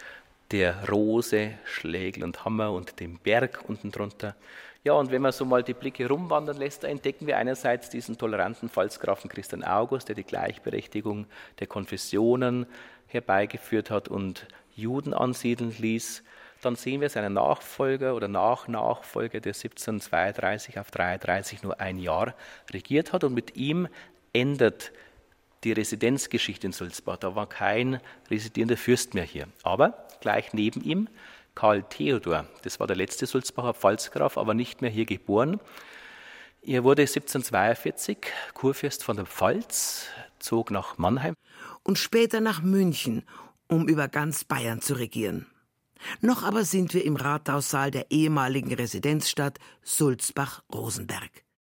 der 0.50 0.88
Rose, 0.88 1.52
Schlägel 1.64 2.24
und 2.24 2.44
Hammer 2.44 2.72
und 2.72 2.98
dem 3.00 3.18
Berg 3.18 3.64
unten 3.68 3.90
drunter. 3.90 4.34
Ja, 4.82 4.94
und 4.94 5.10
wenn 5.10 5.20
man 5.20 5.32
so 5.32 5.44
mal 5.44 5.62
die 5.62 5.74
Blicke 5.74 6.08
rumwandern 6.08 6.56
lässt, 6.56 6.84
da 6.84 6.88
entdecken 6.88 7.26
wir 7.26 7.36
einerseits 7.36 7.90
diesen 7.90 8.16
toleranten 8.16 8.70
Pfalzgrafen 8.70 9.28
Christian 9.28 9.62
August, 9.62 10.08
der 10.08 10.14
die 10.14 10.24
Gleichberechtigung 10.24 11.26
der 11.58 11.66
Konfessionen 11.66 12.66
herbeigeführt 13.06 13.90
hat 13.90 14.08
und 14.08 14.46
Juden 14.74 15.12
ansiedeln 15.12 15.74
ließ. 15.78 16.22
Dann 16.62 16.76
sehen 16.76 17.00
wir 17.02 17.10
seinen 17.10 17.34
Nachfolger 17.34 18.14
oder 18.14 18.28
Nachnachfolger, 18.28 19.40
der 19.40 19.52
1732 19.52 20.78
auf 20.78 20.90
33 20.90 21.62
nur 21.62 21.78
ein 21.78 21.98
Jahr 21.98 22.34
regiert 22.72 23.12
hat 23.12 23.24
und 23.24 23.34
mit 23.34 23.56
ihm 23.56 23.86
ändert 24.32 24.92
die 25.64 25.72
Residenzgeschichte 25.72 26.66
in 26.66 26.72
Sulzbach. 26.72 27.18
Da 27.18 27.34
war 27.34 27.48
kein 27.48 28.00
residierender 28.30 28.76
Fürst 28.76 29.14
mehr 29.14 29.24
hier. 29.24 29.46
Aber 29.62 30.06
gleich 30.20 30.52
neben 30.52 30.82
ihm 30.82 31.08
Karl 31.54 31.82
Theodor. 31.82 32.46
Das 32.62 32.80
war 32.80 32.86
der 32.86 32.96
letzte 32.96 33.26
Sulzbacher 33.26 33.74
Pfalzgraf, 33.74 34.38
aber 34.38 34.54
nicht 34.54 34.80
mehr 34.82 34.90
hier 34.90 35.04
geboren. 35.04 35.60
Er 36.62 36.84
wurde 36.84 37.02
1742 37.02 38.18
Kurfürst 38.54 39.02
von 39.02 39.16
der 39.16 39.26
Pfalz, 39.26 40.06
zog 40.38 40.70
nach 40.70 40.98
Mannheim. 40.98 41.34
Und 41.82 41.98
später 41.98 42.40
nach 42.40 42.62
München, 42.62 43.24
um 43.66 43.88
über 43.88 44.08
ganz 44.08 44.44
Bayern 44.44 44.80
zu 44.80 44.94
regieren. 44.94 45.46
Noch 46.20 46.42
aber 46.42 46.64
sind 46.64 46.94
wir 46.94 47.04
im 47.04 47.16
Rathaussaal 47.16 47.90
der 47.90 48.10
ehemaligen 48.10 48.72
Residenzstadt 48.72 49.58
Sulzbach-Rosenberg. 49.82 51.30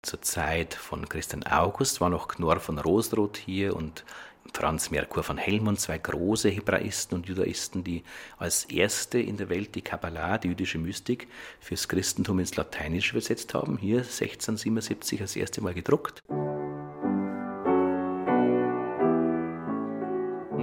Zur 0.08 0.22
Zeit 0.22 0.74
von 0.74 1.10
Christian 1.10 1.44
August 1.44 2.00
war 2.00 2.10
noch 2.10 2.30
Knorr 2.30 2.62
von 2.62 2.80
Rosroth 2.80 3.36
hier 3.36 3.76
und 3.76 4.06
Franz 4.54 4.90
Merkur 4.90 5.22
von 5.22 5.38
Helmond, 5.38 5.82
zwei 5.82 5.98
große 5.98 6.48
Hebraisten 6.48 7.16
und 7.16 7.28
Judaisten, 7.28 7.84
die 7.84 8.04
als 8.38 8.64
erste 8.64 9.20
in 9.20 9.36
der 9.36 9.50
Welt 9.50 9.76
die 9.76 9.82
Kabbalah, 9.82 10.38
die 10.38 10.48
jüdische 10.48 10.78
Mystik, 10.78 11.28
fürs 11.60 11.90
Christentum 11.90 12.40
ins 12.40 12.56
Lateinische 12.56 13.12
übersetzt 13.12 13.54
haben. 13.54 13.78
Hier 13.78 13.98
1677 13.98 15.20
das 15.20 15.36
erste 15.36 15.60
Mal 15.60 15.74
gedruckt. 15.74 16.24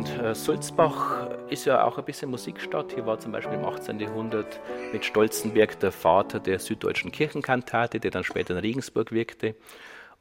Und 0.04 0.23
äh, 0.23 0.34
Sulzbach 0.34 1.30
ist 1.49 1.64
ja 1.64 1.82
auch 1.82 1.96
ein 1.96 2.04
bisschen 2.04 2.30
Musikstadt. 2.30 2.92
Hier 2.92 3.06
war 3.06 3.18
zum 3.18 3.32
Beispiel 3.32 3.54
im 3.54 3.64
18. 3.64 3.99
Jahrhundert 4.00 4.61
mit 4.92 5.02
Stolzenberg 5.02 5.80
der 5.80 5.92
Vater 5.92 6.40
der 6.40 6.58
süddeutschen 6.58 7.11
Kirchenkantate, 7.11 8.00
der 8.00 8.11
dann 8.11 8.23
später 8.23 8.52
in 8.52 8.61
Regensburg 8.61 9.12
wirkte. 9.12 9.54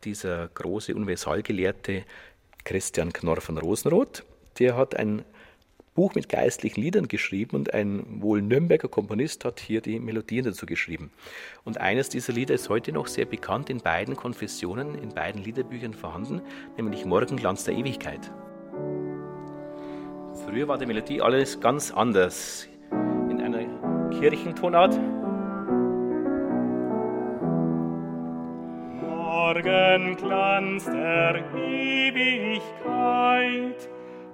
Dieser 0.06 0.48
große 0.48 0.96
Universalgelehrte 0.96 2.06
Christian 2.64 3.12
Knorr 3.12 3.42
von 3.42 3.58
Rosenroth, 3.58 4.24
der 4.58 4.78
hat 4.78 4.96
ein 4.96 5.26
Buch 5.96 6.16
mit 6.16 6.30
geistlichen 6.30 6.80
Liedern 6.80 7.10
geschrieben 7.10 7.58
und 7.58 7.74
ein 7.74 8.22
wohl 8.22 8.42
Nürnberger 8.42 8.88
Komponist 8.88 9.44
hat 9.44 9.60
hier 9.60 9.82
die 9.82 10.00
Melodien 10.00 10.46
dazu 10.46 10.66
geschrieben. 10.66 11.12
Und 11.66 11.82
eines 11.82 12.08
dieser 12.08 12.32
Lieder 12.32 12.56
ist 12.56 12.70
heute 12.70 12.94
noch 12.94 13.08
sehr 13.08 13.26
bekannt 13.26 13.70
in 13.70 13.80
beiden 13.80 14.16
Konfessionen, 14.16 14.96
in 14.96 15.10
beiden 15.10 15.44
Liederbüchern 15.44 15.94
vorhanden, 15.94 16.42
nämlich 16.78 17.04
Morgenglanz 17.04 17.66
der 17.66 17.76
Ewigkeit. 17.76 18.32
Früher 20.54 20.68
war 20.68 20.78
die 20.78 20.86
Melodie 20.86 21.20
alles 21.20 21.60
ganz 21.60 21.92
anders. 21.92 22.70
In 22.92 23.42
einer 23.42 23.66
Kirchentonart. 24.12 25.00
Morgenglanz 29.02 30.86
der 30.86 31.42
Ewigkeit, 31.58 32.70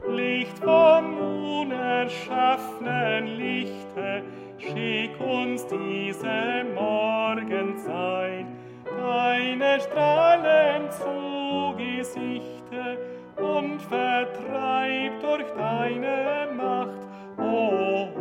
Licht 0.10 0.60
vom 0.60 1.18
unerschaffenen 1.62 3.28
Lichte, 3.38 4.24
schick 4.58 5.18
uns 5.22 5.66
diese 5.68 6.66
Morgenzeit, 6.76 8.46
deine 8.84 9.80
Strahlen 9.80 10.92
zu 10.92 11.74
Gesichte, 11.78 12.98
und 13.38 13.82
vertreibt 13.84 15.09
durch 15.40 15.56
deine 15.56 16.52
Macht 16.54 17.00
unseren 17.38 18.16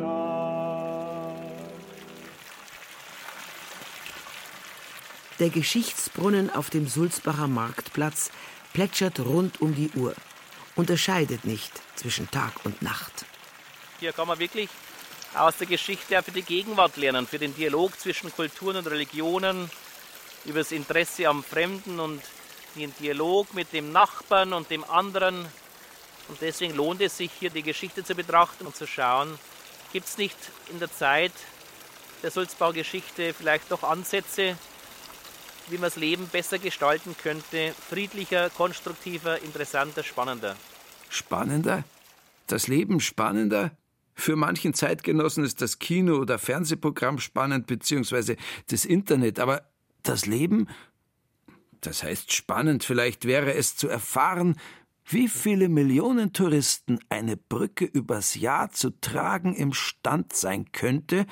Dank. 0.00 1.38
Der 5.38 5.50
Geschichtsbrunnen 5.50 6.50
auf 6.50 6.70
dem 6.70 6.88
Sulzbacher 6.88 7.46
Marktplatz 7.46 8.32
plätschert 8.72 9.20
rund 9.20 9.60
um 9.60 9.74
die 9.74 9.90
Uhr, 9.90 10.14
unterscheidet 10.74 11.44
nicht 11.44 11.70
zwischen 11.94 12.28
Tag 12.30 12.64
und 12.64 12.82
Nacht. 12.82 13.26
Hier 14.00 14.12
kann 14.12 14.26
man 14.26 14.40
wirklich 14.40 14.68
aus 15.34 15.56
der 15.56 15.68
Geschichte 15.68 16.20
für 16.22 16.32
die 16.32 16.42
Gegenwart 16.42 16.96
lernen, 16.96 17.26
für 17.26 17.38
den 17.38 17.54
Dialog 17.54 17.98
zwischen 17.98 18.32
Kulturen 18.32 18.78
und 18.78 18.86
Religionen, 18.88 19.70
über 20.44 20.58
das 20.58 20.72
Interesse 20.72 21.28
am 21.28 21.44
Fremden 21.44 22.00
und 22.00 22.20
den 22.76 22.94
Dialog 23.00 23.52
mit 23.54 23.72
dem 23.72 23.92
Nachbarn 23.92 24.52
und 24.52 24.70
dem 24.70 24.84
anderen. 24.84 25.46
Und 26.28 26.40
deswegen 26.40 26.74
lohnt 26.74 27.00
es 27.00 27.16
sich, 27.16 27.30
hier 27.38 27.50
die 27.50 27.62
Geschichte 27.62 28.04
zu 28.04 28.14
betrachten 28.14 28.66
und 28.66 28.74
zu 28.74 28.86
schauen, 28.86 29.38
gibt 29.92 30.06
es 30.06 30.18
nicht 30.18 30.36
in 30.70 30.78
der 30.78 30.92
Zeit 30.92 31.32
der 32.24 32.30
Sulzbaugeschichte 32.30 33.34
vielleicht 33.34 33.70
doch 33.70 33.82
Ansätze, 33.82 34.56
wie 35.68 35.74
man 35.74 35.84
das 35.84 35.96
Leben 35.96 36.26
besser 36.28 36.58
gestalten 36.58 37.14
könnte, 37.22 37.74
friedlicher, 37.88 38.50
konstruktiver, 38.50 39.40
interessanter, 39.42 40.02
spannender. 40.02 40.56
Spannender? 41.10 41.84
Das 42.46 42.66
Leben 42.66 43.00
spannender? 43.00 43.72
Für 44.14 44.36
manchen 44.36 44.74
Zeitgenossen 44.74 45.44
ist 45.44 45.60
das 45.60 45.78
Kino 45.78 46.16
oder 46.16 46.38
Fernsehprogramm 46.38 47.18
spannend, 47.18 47.66
beziehungsweise 47.66 48.36
das 48.68 48.84
Internet, 48.84 49.38
aber 49.38 49.68
das 50.02 50.24
Leben? 50.24 50.68
Das 51.84 52.02
heißt 52.02 52.32
spannend, 52.32 52.82
vielleicht 52.82 53.26
wäre 53.26 53.54
es 53.54 53.76
zu 53.76 53.88
erfahren, 53.88 54.58
wie 55.06 55.28
viele 55.28 55.68
Millionen 55.68 56.32
Touristen 56.32 56.98
eine 57.10 57.36
Brücke 57.36 57.84
übers 57.84 58.36
Jahr 58.36 58.70
zu 58.70 58.90
tragen 59.00 59.54
imstand 59.54 60.32
sein 60.32 60.72
könnte, 60.72 61.26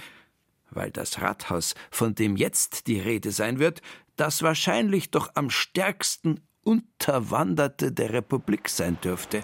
weil 0.71 0.90
das 0.90 1.23
Rathaus, 1.23 1.75
von 1.90 2.14
dem 2.14 2.37
jetzt 2.37 2.87
die 2.87 3.00
Rede 3.00 3.30
sein 3.30 3.59
wird, 3.59 3.80
das 4.16 4.42
wahrscheinlich 4.42 5.11
doch 5.11 5.30
am 5.35 5.49
stärksten 5.49 6.40
Unterwanderte 6.64 7.90
der 7.92 8.12
Republik 8.12 8.68
sein 8.68 8.99
dürfte. 9.02 9.42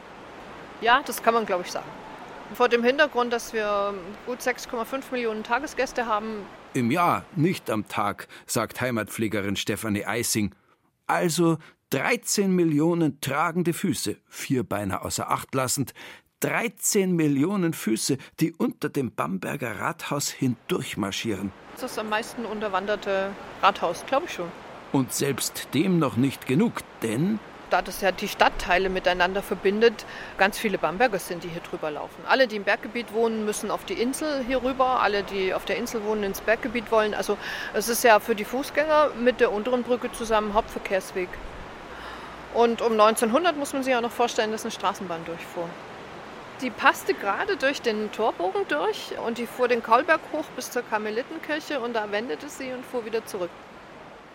Ja, 0.82 1.02
das 1.04 1.22
kann 1.22 1.34
man, 1.34 1.46
glaube 1.46 1.64
ich, 1.64 1.72
sagen. 1.72 1.88
Vor 2.54 2.68
dem 2.68 2.84
Hintergrund, 2.84 3.32
dass 3.32 3.52
wir 3.52 3.94
gut 4.26 4.40
6,5 4.40 5.04
Millionen 5.10 5.42
Tagesgäste 5.42 6.06
haben. 6.06 6.46
Im 6.74 6.90
Jahr, 6.90 7.24
nicht 7.34 7.70
am 7.70 7.88
Tag, 7.88 8.28
sagt 8.46 8.80
Heimatpflegerin 8.80 9.56
Stefanie 9.56 10.04
Eising. 10.04 10.54
Also 11.08 11.58
13 11.90 12.54
Millionen 12.54 13.20
tragende 13.20 13.72
Füße, 13.72 14.16
vier 14.28 14.62
Beine 14.62 15.02
außer 15.02 15.30
Acht 15.30 15.54
lassend, 15.54 15.94
13 16.40 17.16
Millionen 17.16 17.72
Füße, 17.72 18.18
die 18.40 18.52
unter 18.52 18.90
dem 18.90 19.12
Bamberger 19.12 19.80
Rathaus 19.80 20.28
hindurchmarschieren. 20.30 21.50
Das 21.72 21.84
ist 21.84 21.96
das 21.96 21.98
am 21.98 22.10
meisten 22.10 22.44
unterwanderte 22.44 23.30
Rathaus, 23.62 24.04
glaube 24.06 24.26
ich 24.26 24.34
schon. 24.34 24.48
Und 24.92 25.12
selbst 25.12 25.68
dem 25.74 25.98
noch 25.98 26.16
nicht 26.16 26.46
genug, 26.46 26.80
denn 27.02 27.40
da 27.70 27.82
das 27.82 28.00
ja 28.00 28.12
die 28.12 28.28
Stadtteile 28.28 28.88
miteinander 28.88 29.42
verbindet, 29.42 30.06
ganz 30.36 30.58
viele 30.58 30.78
Bamberger 30.78 31.18
sind, 31.18 31.44
die 31.44 31.48
hier 31.48 31.60
drüber 31.60 31.90
laufen. 31.90 32.22
Alle, 32.26 32.46
die 32.46 32.56
im 32.56 32.64
Berggebiet 32.64 33.12
wohnen, 33.12 33.44
müssen 33.44 33.70
auf 33.70 33.84
die 33.84 33.94
Insel 33.94 34.44
hier 34.46 34.62
rüber. 34.62 35.00
Alle, 35.00 35.22
die 35.22 35.54
auf 35.54 35.64
der 35.64 35.76
Insel 35.76 36.04
wohnen, 36.04 36.22
ins 36.22 36.40
Berggebiet 36.40 36.90
wollen. 36.90 37.14
Also 37.14 37.38
es 37.74 37.88
ist 37.88 38.04
ja 38.04 38.20
für 38.20 38.34
die 38.34 38.44
Fußgänger 38.44 39.10
mit 39.20 39.40
der 39.40 39.52
unteren 39.52 39.82
Brücke 39.82 40.10
zusammen 40.12 40.54
Hauptverkehrsweg. 40.54 41.28
Und 42.54 42.80
um 42.80 42.92
1900 42.92 43.56
muss 43.56 43.72
man 43.72 43.82
sich 43.82 43.94
auch 43.94 44.00
noch 44.00 44.10
vorstellen, 44.10 44.52
dass 44.52 44.64
eine 44.64 44.72
Straßenbahn 44.72 45.24
durchfuhr. 45.24 45.68
Die 46.62 46.70
passte 46.70 47.14
gerade 47.14 47.56
durch 47.56 47.82
den 47.82 48.10
Torbogen 48.10 48.62
durch 48.68 49.12
und 49.24 49.38
die 49.38 49.46
fuhr 49.46 49.68
den 49.68 49.82
Kaulberg 49.82 50.20
hoch 50.32 50.46
bis 50.56 50.72
zur 50.72 50.82
Karmelitenkirche 50.82 51.78
und 51.78 51.94
da 51.94 52.10
wendete 52.10 52.48
sie 52.48 52.72
und 52.72 52.84
fuhr 52.84 53.04
wieder 53.04 53.24
zurück. 53.26 53.50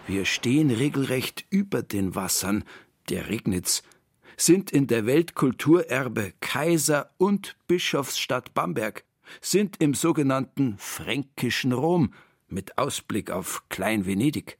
Wir 0.08 0.25
stehen 0.25 0.69
regelrecht 0.69 1.46
über 1.50 1.82
den 1.82 2.15
Wassern, 2.15 2.63
der 3.10 3.30
Regnitz, 3.30 3.84
sind 4.38 4.72
in 4.72 4.88
der 4.88 5.06
Weltkulturerbe 5.06 6.34
Kaiser 6.39 7.12
und 7.18 7.56
Bischofsstadt 7.68 8.54
Bamberg, 8.54 9.04
sind 9.42 9.78
im 9.80 9.94
sogenannten 9.94 10.76
fränkischen 10.78 11.72
Rom 11.72 12.13
mit 12.48 12.78
Ausblick 12.78 13.32
auf 13.32 13.63
Klein-Venedig. 13.70 14.58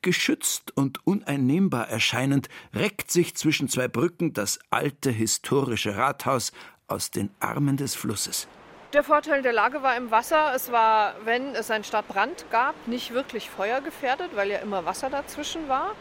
Geschützt 0.00 0.74
und 0.76 1.06
uneinnehmbar 1.06 1.88
erscheinend 1.88 2.48
reckt 2.74 3.10
sich 3.10 3.34
zwischen 3.36 3.68
zwei 3.68 3.88
Brücken 3.88 4.32
das 4.32 4.58
alte 4.70 5.10
historische 5.10 5.96
Rathaus 5.96 6.52
aus 6.86 7.10
den 7.10 7.30
Armen 7.40 7.76
des 7.76 7.94
Flusses. 7.94 8.48
Der 8.92 9.02
Vorteil 9.02 9.42
der 9.42 9.52
Lage 9.52 9.82
war 9.82 9.96
im 9.96 10.10
Wasser. 10.10 10.54
Es 10.54 10.72
war, 10.72 11.16
wenn 11.24 11.54
es 11.54 11.70
einen 11.70 11.84
Stadtbrand 11.84 12.46
gab, 12.50 12.74
nicht 12.88 13.12
wirklich 13.12 13.50
feuergefährdet, 13.50 14.30
weil 14.34 14.48
ja 14.48 14.58
immer 14.58 14.86
Wasser 14.86 15.10
dazwischen 15.10 15.68
war. 15.68 15.94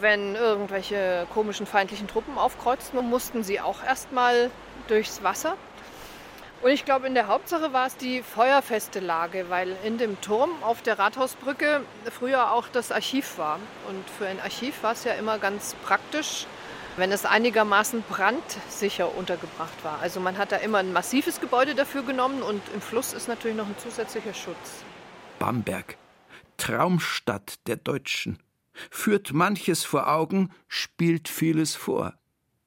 Wenn 0.00 0.34
irgendwelche 0.34 1.26
komischen 1.32 1.66
feindlichen 1.66 2.08
Truppen 2.08 2.36
aufkreuzten, 2.36 3.08
mussten 3.08 3.44
sie 3.44 3.60
auch 3.60 3.82
erstmal 3.82 4.50
durchs 4.88 5.22
Wasser. 5.22 5.56
Und 6.62 6.70
ich 6.70 6.86
glaube, 6.86 7.06
in 7.06 7.14
der 7.14 7.28
Hauptsache 7.28 7.74
war 7.74 7.86
es 7.86 7.96
die 7.98 8.22
feuerfeste 8.22 8.98
Lage, 8.98 9.50
weil 9.50 9.76
in 9.84 9.98
dem 9.98 10.18
Turm 10.22 10.50
auf 10.62 10.80
der 10.80 10.98
Rathausbrücke 10.98 11.82
früher 12.10 12.52
auch 12.52 12.68
das 12.68 12.90
Archiv 12.90 13.36
war. 13.36 13.58
Und 13.88 14.08
für 14.08 14.26
ein 14.26 14.40
Archiv 14.40 14.82
war 14.82 14.92
es 14.92 15.04
ja 15.04 15.12
immer 15.12 15.38
ganz 15.38 15.76
praktisch, 15.84 16.46
wenn 16.96 17.12
es 17.12 17.26
einigermaßen 17.26 18.02
brandsicher 18.08 19.14
untergebracht 19.14 19.84
war. 19.84 19.98
Also 20.00 20.20
man 20.20 20.38
hat 20.38 20.52
da 20.52 20.56
immer 20.56 20.78
ein 20.78 20.92
massives 20.92 21.40
Gebäude 21.40 21.74
dafür 21.74 22.02
genommen 22.02 22.42
und 22.42 22.62
im 22.72 22.80
Fluss 22.80 23.12
ist 23.12 23.28
natürlich 23.28 23.56
noch 23.56 23.66
ein 23.66 23.76
zusätzlicher 23.78 24.32
Schutz. 24.32 24.84
Bamberg, 25.38 25.98
Traumstadt 26.56 27.66
der 27.66 27.76
Deutschen 27.76 28.38
führt 28.90 29.32
manches 29.32 29.84
vor 29.84 30.08
Augen, 30.08 30.50
spielt 30.68 31.28
vieles 31.28 31.74
vor. 31.74 32.14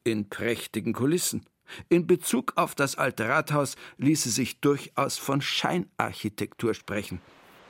In 0.03 0.29
prächtigen 0.29 0.93
Kulissen. 0.93 1.45
In 1.89 2.07
Bezug 2.07 2.53
auf 2.55 2.75
das 2.75 2.97
alte 2.97 3.27
Rathaus 3.27 3.75
ließe 3.97 4.29
sich 4.29 4.61
durchaus 4.61 5.17
von 5.17 5.41
Scheinarchitektur 5.41 6.73
sprechen. 6.73 7.21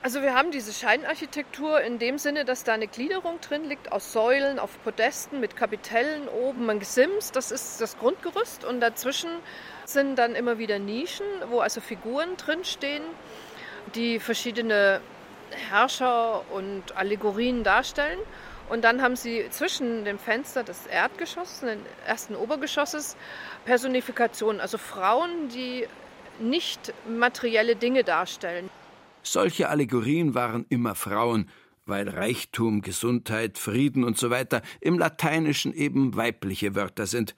Also 0.04 0.22
wir 0.22 0.36
haben 0.36 0.52
diese 0.52 0.72
Scheinarchitektur 0.72 1.82
in 1.82 2.00
dem 2.00 2.18
Sinne, 2.18 2.46
dass 2.46 2.64
da 2.64 2.74
eine 2.74 2.88
Gliederung 2.88 3.42
drin 3.42 3.66
liegt 3.66 3.92
aus 3.92 4.14
Säulen 4.14 4.60
auf 4.60 4.82
Podesten 4.84 5.40
mit 5.40 5.56
Kapitellen 5.56 6.28
oben 6.30 6.70
ein 6.70 6.80
Gesims, 6.80 7.32
das 7.32 7.52
ist 7.52 7.82
das 7.82 7.98
Grundgerüst 7.98 8.64
und 8.64 8.80
dazwischen 8.80 9.30
sind 9.86 10.16
dann 10.18 10.36
immer 10.36 10.60
wieder 10.60 10.80
Nischen, 10.80 11.26
wo 11.50 11.60
also 11.60 11.82
Figuren 11.82 12.38
drin 12.38 12.64
stehen, 12.64 13.04
die 13.96 14.20
verschiedene 14.20 15.02
Herrscher 15.52 16.44
und 16.52 16.96
Allegorien 16.96 17.64
darstellen. 17.64 18.20
Und 18.70 18.84
dann 18.84 19.02
haben 19.02 19.16
sie 19.16 19.46
zwischen 19.50 20.04
dem 20.04 20.20
Fenster 20.20 20.64
des 20.64 20.88
Erdgeschosses, 20.88 21.62
des 21.62 21.78
ersten 22.06 22.36
Obergeschosses, 22.36 23.16
Personifikationen, 23.66 24.60
also 24.60 24.78
Frauen, 24.78 25.50
die 25.50 25.88
nicht 26.40 26.94
materielle 27.10 27.76
Dinge 27.76 28.04
darstellen. 28.04 28.70
Solche 29.24 29.70
Allegorien 29.70 30.36
waren 30.36 30.66
immer 30.70 30.96
Frauen, 30.96 31.50
weil 31.86 32.10
Reichtum, 32.10 32.82
Gesundheit, 32.82 33.58
Frieden 33.58 34.04
und 34.04 34.18
so 34.18 34.30
weiter 34.30 34.62
im 34.82 35.00
Lateinischen 35.00 35.74
eben 35.74 36.16
weibliche 36.16 36.76
Wörter 36.76 37.08
sind. 37.08 37.36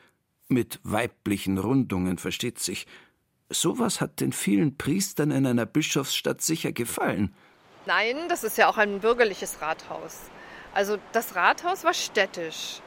Mit 0.48 0.80
weiblichen 0.84 1.60
Rundungen 1.60 2.18
versteht 2.18 2.58
sich. 2.60 2.88
Sowas 3.50 4.02
hat 4.02 4.20
den 4.20 4.32
vielen 4.32 4.78
Priestern 4.78 5.32
in 5.32 5.46
einer 5.46 5.68
Bischofsstadt 5.68 6.42
sicher 6.42 6.72
gefallen. 6.72 7.34
Nein, 7.86 8.28
das 8.28 8.44
ist 8.44 8.58
ja 8.58 8.68
auch 8.68 8.78
ein 8.78 9.00
bürgerliches 9.00 9.62
Rathaus. 9.62 10.30
Also 10.74 10.98
das 11.12 11.36
Rathaus 11.36 11.84
war 11.84 11.94
städtisch. 11.94 12.82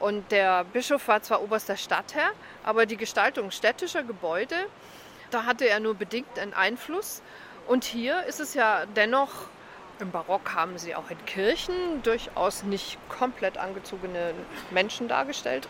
Und 0.00 0.32
der 0.32 0.64
Bischof 0.64 1.06
war 1.08 1.22
zwar 1.22 1.42
oberster 1.42 1.76
Stadtherr, 1.76 2.30
aber 2.64 2.84
die 2.84 2.96
Gestaltung 2.96 3.50
städtischer 3.50 4.02
Gebäude, 4.02 4.56
da 5.30 5.44
hatte 5.44 5.68
er 5.68 5.80
nur 5.80 5.94
bedingt 5.94 6.38
einen 6.38 6.52
Einfluss. 6.52 7.22
Und 7.66 7.84
hier 7.84 8.24
ist 8.24 8.40
es 8.40 8.54
ja 8.54 8.86
dennoch, 8.86 9.30
im 10.00 10.10
Barock 10.10 10.54
haben 10.54 10.76
sie 10.78 10.94
auch 10.94 11.10
in 11.10 11.24
Kirchen 11.24 12.02
durchaus 12.02 12.64
nicht 12.64 12.98
komplett 13.08 13.56
angezogene 13.56 14.34
Menschen 14.70 15.08
dargestellt. 15.08 15.68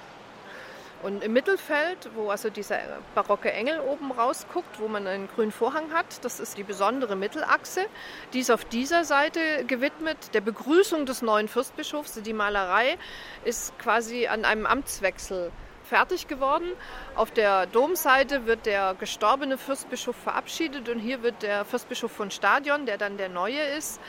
Und 1.02 1.22
im 1.22 1.32
Mittelfeld, 1.34 2.10
wo 2.14 2.30
also 2.30 2.48
dieser 2.48 2.78
barocke 3.14 3.52
Engel 3.52 3.80
oben 3.80 4.10
rausguckt, 4.10 4.80
wo 4.80 4.88
man 4.88 5.06
einen 5.06 5.28
grünen 5.28 5.52
Vorhang 5.52 5.92
hat, 5.92 6.24
das 6.24 6.40
ist 6.40 6.56
die 6.56 6.62
besondere 6.62 7.14
Mittelachse. 7.14 7.86
Die 8.32 8.40
ist 8.40 8.50
auf 8.50 8.64
dieser 8.64 9.04
Seite 9.04 9.64
gewidmet 9.66 10.16
der 10.32 10.40
Begrüßung 10.40 11.04
des 11.04 11.20
neuen 11.20 11.48
Fürstbischofs. 11.48 12.22
Die 12.22 12.32
Malerei 12.32 12.96
ist 13.44 13.78
quasi 13.78 14.28
an 14.28 14.46
einem 14.46 14.64
Amtswechsel 14.64 15.52
fertig 15.84 16.26
geworden. 16.26 16.72
Auf 17.14 17.30
der 17.30 17.66
Domseite 17.66 18.46
wird 18.46 18.66
der 18.66 18.94
gestorbene 18.98 19.58
Fürstbischof 19.58 20.16
verabschiedet 20.16 20.88
und 20.88 20.98
hier 20.98 21.22
wird 21.22 21.42
der 21.42 21.64
Fürstbischof 21.64 22.10
von 22.10 22.30
Stadion, 22.30 22.86
der 22.86 22.98
dann 22.98 23.16
der 23.16 23.28
neue 23.28 23.62
ist, 23.62 24.00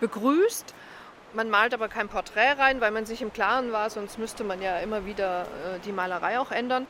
begrüßt. 0.00 0.74
Man 1.34 1.50
malt 1.50 1.74
aber 1.74 1.88
kein 1.88 2.08
Porträt 2.08 2.52
rein, 2.58 2.80
weil 2.80 2.92
man 2.92 3.06
sich 3.06 3.20
im 3.20 3.32
Klaren 3.32 3.72
war, 3.72 3.90
sonst 3.90 4.18
müsste 4.18 4.44
man 4.44 4.62
ja 4.62 4.78
immer 4.78 5.04
wieder 5.04 5.42
äh, 5.42 5.80
die 5.84 5.90
Malerei 5.90 6.38
auch 6.38 6.52
ändern. 6.52 6.86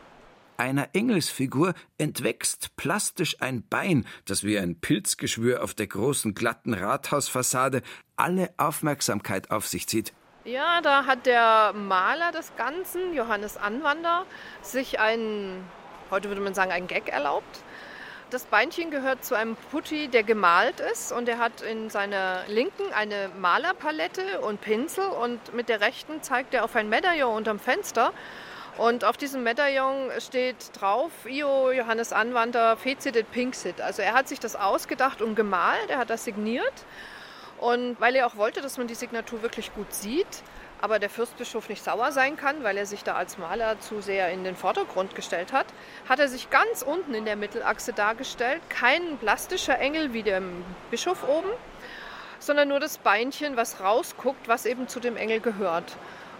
Einer 0.59 0.91
Engelsfigur 0.93 1.73
entwächst 1.97 2.77
plastisch 2.77 3.41
ein 3.41 3.67
Bein, 3.67 4.07
das 4.27 4.45
wie 4.45 4.59
ein 4.59 4.79
Pilzgeschwür 4.79 5.65
auf 5.65 5.73
der 5.73 5.87
großen 5.87 6.35
glatten 6.35 6.75
Rathausfassade 6.75 7.83
alle 8.17 8.53
Aufmerksamkeit 8.59 9.51
auf 9.51 9.67
sich 9.67 9.89
zieht. 9.89 10.13
Ja, 10.45 10.83
da 10.83 11.07
hat 11.07 11.25
der 11.25 11.73
Maler 11.73 12.31
des 12.31 12.55
Ganzen, 12.57 13.15
Johannes 13.15 13.57
Anwander, 13.57 14.27
sich 14.61 15.01
einen, 15.01 15.65
heute 16.11 16.29
würde 16.29 16.43
man 16.43 16.53
sagen, 16.53 16.71
einen 16.71 16.87
Gag 16.87 17.09
erlaubt. 17.09 17.65
Das 18.35 18.47
Beinchen 18.47 18.91
gehört 18.91 19.25
zu 19.25 19.37
einem 19.37 19.55
Putti, 19.71 20.09
der 20.09 20.25
gemalt 20.25 20.81
ist 20.81 21.13
und 21.13 21.29
er 21.29 21.39
hat 21.39 21.61
in 21.61 21.89
seiner 21.89 22.43
linken 22.49 22.93
eine 22.93 23.31
Malerpalette 23.39 24.41
und 24.41 24.61
Pinsel 24.61 25.07
und 25.07 25.55
mit 25.55 25.69
der 25.69 25.81
rechten 25.81 26.21
zeigt 26.21 26.53
er 26.53 26.65
auf 26.65 26.75
ein 26.75 26.89
Medaillon 26.89 27.33
unterm 27.33 27.61
Fenster. 27.61 28.13
Und 28.77 29.05
auf 29.05 29.17
diesem 29.17 29.45
Medaillon 29.45 30.11
steht 30.19 30.57
drauf, 30.73 31.13
Io 31.27 31.71
Johannes 31.71 32.13
Anwander, 32.13 32.77
Fecit 32.77 33.15
et 33.15 33.31
Pinxit. 33.31 33.81
Also 33.81 34.03
er 34.03 34.15
hat 34.15 34.27
sich 34.27 34.41
das 34.41 34.57
ausgedacht 34.57 35.23
und 35.23 35.37
gemalt, 35.37 35.89
er 35.89 35.99
hat 35.99 36.11
das 36.11 36.25
signiert. 36.25 36.75
Und 37.59 38.01
weil 38.01 38.17
er 38.17 38.27
auch 38.27 38.35
wollte, 38.35 38.63
dass 38.63 38.79
man 38.79 38.89
die 38.89 38.97
Signatur 38.97 39.43
wirklich 39.43 39.73
gut 39.75 39.95
sieht, 39.95 40.43
aber 40.81 40.99
der 40.99 41.11
Fürstbischof 41.11 41.69
nicht 41.69 41.83
sauer 41.83 42.13
sein 42.13 42.37
kann, 42.37 42.63
weil 42.63 42.77
er 42.77 42.87
sich 42.87 43.05
da 43.05 43.15
als 43.15 43.39
Maler 43.39 43.81
zu 43.81 44.01
sehr 44.01 44.31
in 44.31 44.45
den 44.45 44.57
Vordergrund 44.57 45.15
gestellt 45.15 45.53
hat, 45.53 45.67
hat 46.09 46.19
er 46.19 46.29
sich 46.29 46.51
ganz 46.51 46.83
unten 46.83 47.15
in 47.15 47.25
der 47.25 47.37
Mittelachse 47.37 47.93
dargestellt. 47.93 48.61
Kein 48.69 49.19
plastischer 49.19 49.79
Engel 49.79 50.13
wie 50.13 50.23
der 50.23 50.43
Bischof 50.91 51.27
oben, 51.29 51.51
sondern 52.39 52.69
nur 52.69 52.81
das 52.81 52.99
Beinchen, 52.99 53.57
was 53.57 53.81
rausguckt, 53.81 54.49
was 54.49 54.67
eben 54.67 54.89
zu 54.89 55.01
dem 55.01 55.17
Engel 55.17 55.41
gehört. 55.41 55.97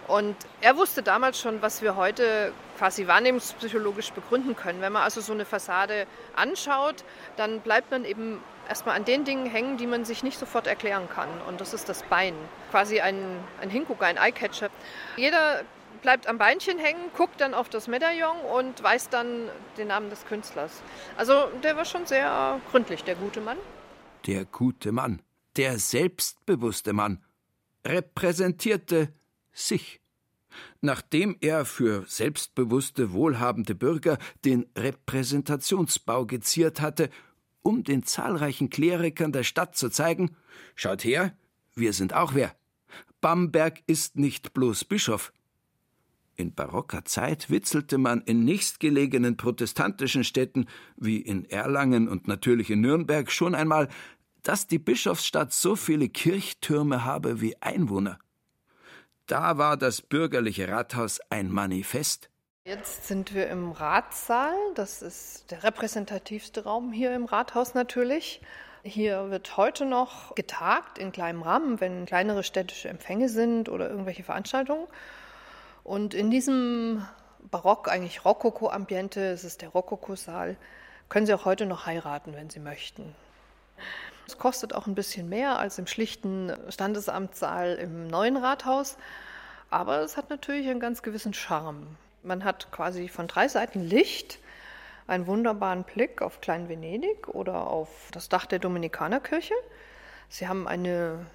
Und 0.07 0.35
er 0.61 0.77
wusste 0.77 1.01
damals 1.01 1.39
schon, 1.39 1.61
was 1.61 1.81
wir 1.81 1.95
heute 1.95 2.53
quasi 2.77 3.07
wahrnehmungspsychologisch 3.07 4.11
begründen 4.11 4.55
können. 4.55 4.81
Wenn 4.81 4.93
man 4.93 5.01
also 5.01 5.21
so 5.21 5.33
eine 5.33 5.45
Fassade 5.45 6.05
anschaut, 6.35 7.03
dann 7.37 7.61
bleibt 7.61 7.91
man 7.91 8.05
eben 8.05 8.41
erstmal 8.67 8.95
an 8.95 9.05
den 9.05 9.25
Dingen 9.25 9.45
hängen, 9.47 9.77
die 9.77 9.87
man 9.87 10.05
sich 10.05 10.23
nicht 10.23 10.37
sofort 10.37 10.67
erklären 10.67 11.07
kann. 11.09 11.29
Und 11.47 11.61
das 11.61 11.73
ist 11.73 11.89
das 11.89 12.03
Bein. 12.03 12.35
Quasi 12.71 12.99
ein, 12.99 13.17
ein 13.61 13.69
Hingucker, 13.69 14.05
ein 14.05 14.17
Eyecatcher. 14.17 14.69
Jeder 15.17 15.63
bleibt 16.01 16.27
am 16.27 16.37
Beinchen 16.37 16.77
hängen, 16.77 17.09
guckt 17.17 17.41
dann 17.41 17.55
auf 17.55 17.69
das 17.69 17.87
Medaillon 17.87 18.37
und 18.41 18.83
weiß 18.83 19.09
dann 19.09 19.49
den 19.77 19.87
Namen 19.87 20.11
des 20.11 20.25
Künstlers. 20.25 20.83
Also 21.17 21.47
der 21.63 21.77
war 21.77 21.85
schon 21.85 22.05
sehr 22.05 22.61
gründlich, 22.69 23.03
der 23.03 23.15
gute 23.15 23.41
Mann. 23.41 23.57
Der 24.27 24.45
gute 24.45 24.91
Mann, 24.91 25.21
der 25.57 25.79
selbstbewusste 25.79 26.93
Mann, 26.93 27.23
repräsentierte 27.85 29.13
sich. 29.55 30.01
Nachdem 30.81 31.35
er 31.41 31.65
für 31.65 32.05
selbstbewusste, 32.07 33.11
wohlhabende 33.11 33.75
Bürger 33.75 34.17
den 34.45 34.65
Repräsentationsbau 34.77 36.25
geziert 36.25 36.81
hatte, 36.81 37.09
um 37.61 37.83
den 37.83 38.03
zahlreichen 38.03 38.69
Klerikern 38.69 39.31
der 39.31 39.43
Stadt 39.43 39.75
zu 39.75 39.89
zeigen, 39.89 40.35
schaut 40.75 41.03
her, 41.03 41.35
wir 41.73 41.93
sind 41.93 42.13
auch 42.13 42.35
wer. 42.35 42.55
Bamberg 43.21 43.81
ist 43.87 44.17
nicht 44.17 44.53
bloß 44.53 44.85
Bischof. 44.85 45.33
In 46.37 46.53
barocker 46.53 47.05
Zeit 47.05 47.49
witzelte 47.49 47.97
man 47.97 48.21
in 48.21 48.43
nächstgelegenen 48.43 49.37
protestantischen 49.37 50.23
Städten 50.23 50.67
wie 50.97 51.17
in 51.17 51.45
Erlangen 51.45 52.07
und 52.09 52.27
natürlich 52.27 52.69
in 52.69 52.81
Nürnberg 52.81 53.31
schon 53.31 53.55
einmal, 53.55 53.87
dass 54.43 54.67
die 54.67 54.79
Bischofsstadt 54.79 55.53
so 55.53 55.75
viele 55.75 56.09
Kirchtürme 56.09 57.03
habe 57.05 57.41
wie 57.41 57.59
Einwohner. 57.61 58.19
Da 59.27 59.57
war 59.57 59.75
das 59.75 60.01
bürgerliche 60.03 60.69
Rathaus 60.69 61.19
ein 61.31 61.51
Manifest. 61.51 62.29
Jetzt 62.63 63.07
sind 63.07 63.33
wir 63.33 63.47
im 63.49 63.71
Ratssaal. 63.71 64.53
Das 64.75 65.01
ist 65.01 65.49
der 65.49 65.63
repräsentativste 65.63 66.63
Raum 66.63 66.91
hier 66.91 67.15
im 67.15 67.25
Rathaus 67.25 67.73
natürlich. 67.73 68.41
Hier 68.83 69.31
wird 69.31 69.57
heute 69.57 69.85
noch 69.85 70.35
getagt 70.35 70.99
in 70.99 71.11
kleinem 71.11 71.41
Rahmen, 71.41 71.81
wenn 71.81 72.05
kleinere 72.05 72.43
städtische 72.43 72.87
Empfänge 72.87 73.27
sind 73.29 73.67
oder 73.67 73.89
irgendwelche 73.89 74.21
Veranstaltungen. 74.21 74.87
Und 75.83 76.13
in 76.13 76.29
diesem 76.29 77.03
Barock, 77.39 77.87
eigentlich 77.87 78.25
Rokoko-Ambiente, 78.25 79.21
es 79.21 79.43
ist 79.43 79.63
der 79.63 79.69
Rokoko-Saal, 79.69 80.55
können 81.09 81.25
Sie 81.25 81.33
auch 81.33 81.45
heute 81.45 81.65
noch 81.65 81.87
heiraten, 81.87 82.33
wenn 82.35 82.51
Sie 82.51 82.59
möchten. 82.59 83.15
Es 84.27 84.37
kostet 84.37 84.73
auch 84.73 84.87
ein 84.87 84.95
bisschen 84.95 85.29
mehr 85.29 85.59
als 85.59 85.77
im 85.77 85.87
schlichten 85.87 86.51
Standesamtssaal 86.69 87.75
im 87.75 88.07
neuen 88.07 88.37
Rathaus, 88.37 88.97
aber 89.69 90.01
es 90.01 90.17
hat 90.17 90.29
natürlich 90.29 90.67
einen 90.67 90.79
ganz 90.79 91.03
gewissen 91.03 91.33
Charme. 91.33 91.85
Man 92.23 92.43
hat 92.43 92.71
quasi 92.71 93.07
von 93.07 93.27
drei 93.27 93.47
Seiten 93.47 93.81
Licht, 93.81 94.39
einen 95.07 95.27
wunderbaren 95.27 95.83
Blick 95.83 96.21
auf 96.23 96.41
Klein 96.41 96.69
Venedig 96.69 97.27
oder 97.27 97.67
auf 97.67 98.09
das 98.11 98.29
Dach 98.29 98.47
der 98.47 98.57
Dominikanerkirche. 98.57 99.53
Sie 100.29 100.47
haben 100.47 100.67
eine 100.67 101.27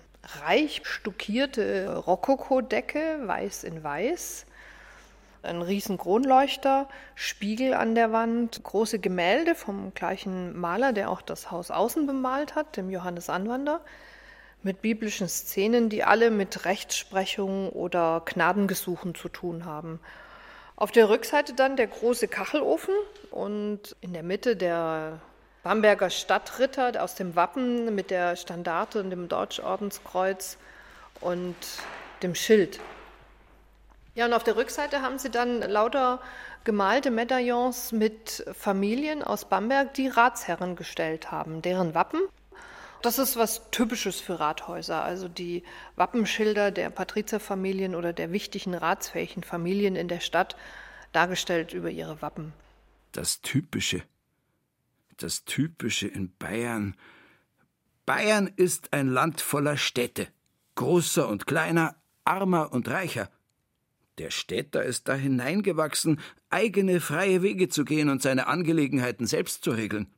reich 0.45 0.83
stuckierte 0.85 1.97
Rokoko-Decke, 1.97 3.21
weiß 3.25 3.65
in 3.65 3.85
weiß 3.85 4.47
ein 5.43 5.63
riesen 5.63 5.99
Kronleuchter, 5.99 6.89
Spiegel 7.15 7.75
an 7.75 7.95
der 7.95 8.13
Wand, 8.13 8.63
große 8.63 8.99
Gemälde 8.99 9.55
vom 9.55 9.95
gleichen 9.95 10.59
Maler, 10.59 10.93
der 10.93 11.11
auch 11.11 11.23
das 11.23 11.51
Haus 11.51 11.71
außen 11.71 12.07
bemalt 12.07 12.55
hat, 12.55 12.77
dem 12.77 12.91
Johannes 12.91 13.31
Anwander, 13.31 13.81
mit 14.63 14.83
biblischen 14.83 15.29
Szenen, 15.29 15.89
die 15.89 16.05
alle 16.05 16.31
mit 16.31 16.65
Rechtsprechung 16.65 17.71
oder 17.71 18.23
Gnadengesuchen 18.27 19.15
zu 19.15 19.29
tun 19.29 19.65
haben. 19.65 20.01
Auf 20.77 20.93
der 20.93 21.09
Rückseite 21.09 21.55
dann 21.55 21.77
der 21.77 21.87
große 21.87 22.29
Kachelofen 22.29 22.95
und 23.31 23.97
in 24.01 24.13
der 24.13 24.23
Mitte 24.23 24.57
der 24.57 25.21
Bamberger 25.63 26.09
Stadtritter 26.09 27.03
aus 27.03 27.15
dem 27.15 27.37
Wappen 27.37 27.95
mit 27.95 28.11
der 28.11 28.37
Standarte 28.37 29.01
und 29.01 29.11
dem 29.11 29.29
Deutschordenskreuz 29.29 30.57
und 31.21 31.55
dem 32.23 32.35
Schild. 32.35 32.81
Ja, 34.15 34.27
und 34.27 34.33
auf 34.33 34.45
der 34.45 34.57
Rückseite 34.57 35.03
haben 35.03 35.19
sie 35.19 35.31
dann 35.31 35.61
lauter 35.61 36.21
gemalte 36.65 37.11
Medaillons 37.11 37.93
mit 37.93 38.45
Familien 38.53 39.23
aus 39.23 39.49
Bamberg, 39.49 39.95
die 39.95 40.09
Ratsherren 40.09 40.77
gestellt 40.77 41.31
haben, 41.31 41.63
deren 41.63 41.95
Wappen. 41.95 42.21
Das 43.03 43.19
ist 43.19 43.37
was 43.37 43.71
Typisches 43.71 44.21
für 44.21 44.41
Rathäuser, 44.41 45.03
also 45.03 45.27
die 45.27 45.63
Wappenschilder 45.97 46.71
der 46.71 46.91
Patrizierfamilien 46.91 47.95
oder 47.95 48.13
der 48.13 48.31
wichtigen 48.31 48.75
ratsfähigen 48.75 49.43
Familien 49.43 49.97
in 49.97 50.09
der 50.09 50.21
Stadt, 50.21 50.55
dargestellt 51.13 51.73
über 51.73 51.89
ihre 51.89 52.21
Wappen. 52.21 52.53
Das 53.13 53.41
Typische. 53.41 54.03
Das 55.17 55.45
Typische 55.45 56.09
in 56.09 56.37
Bayern. 56.37 56.95
Bayern 58.05 58.53
ist 58.57 58.93
ein 58.93 59.09
Land 59.09 59.41
voller 59.41 59.77
Städte, 59.77 60.29
großer 60.75 61.27
und 61.29 61.47
kleiner, 61.47 61.97
armer 62.25 62.73
und 62.73 62.89
reicher. 62.89 63.31
Der 64.21 64.31
Städter 64.31 64.83
ist 64.83 65.09
da 65.09 65.15
hineingewachsen, 65.15 66.21
eigene 66.51 67.01
freie 67.01 67.41
Wege 67.41 67.71
zu 67.71 67.87
gehen 67.87 68.11
und 68.11 68.21
seine 68.21 68.49
Angelegenheiten 68.49 69.27
selbst 69.27 69.65
zu 69.65 69.71
regeln. 69.71 70.09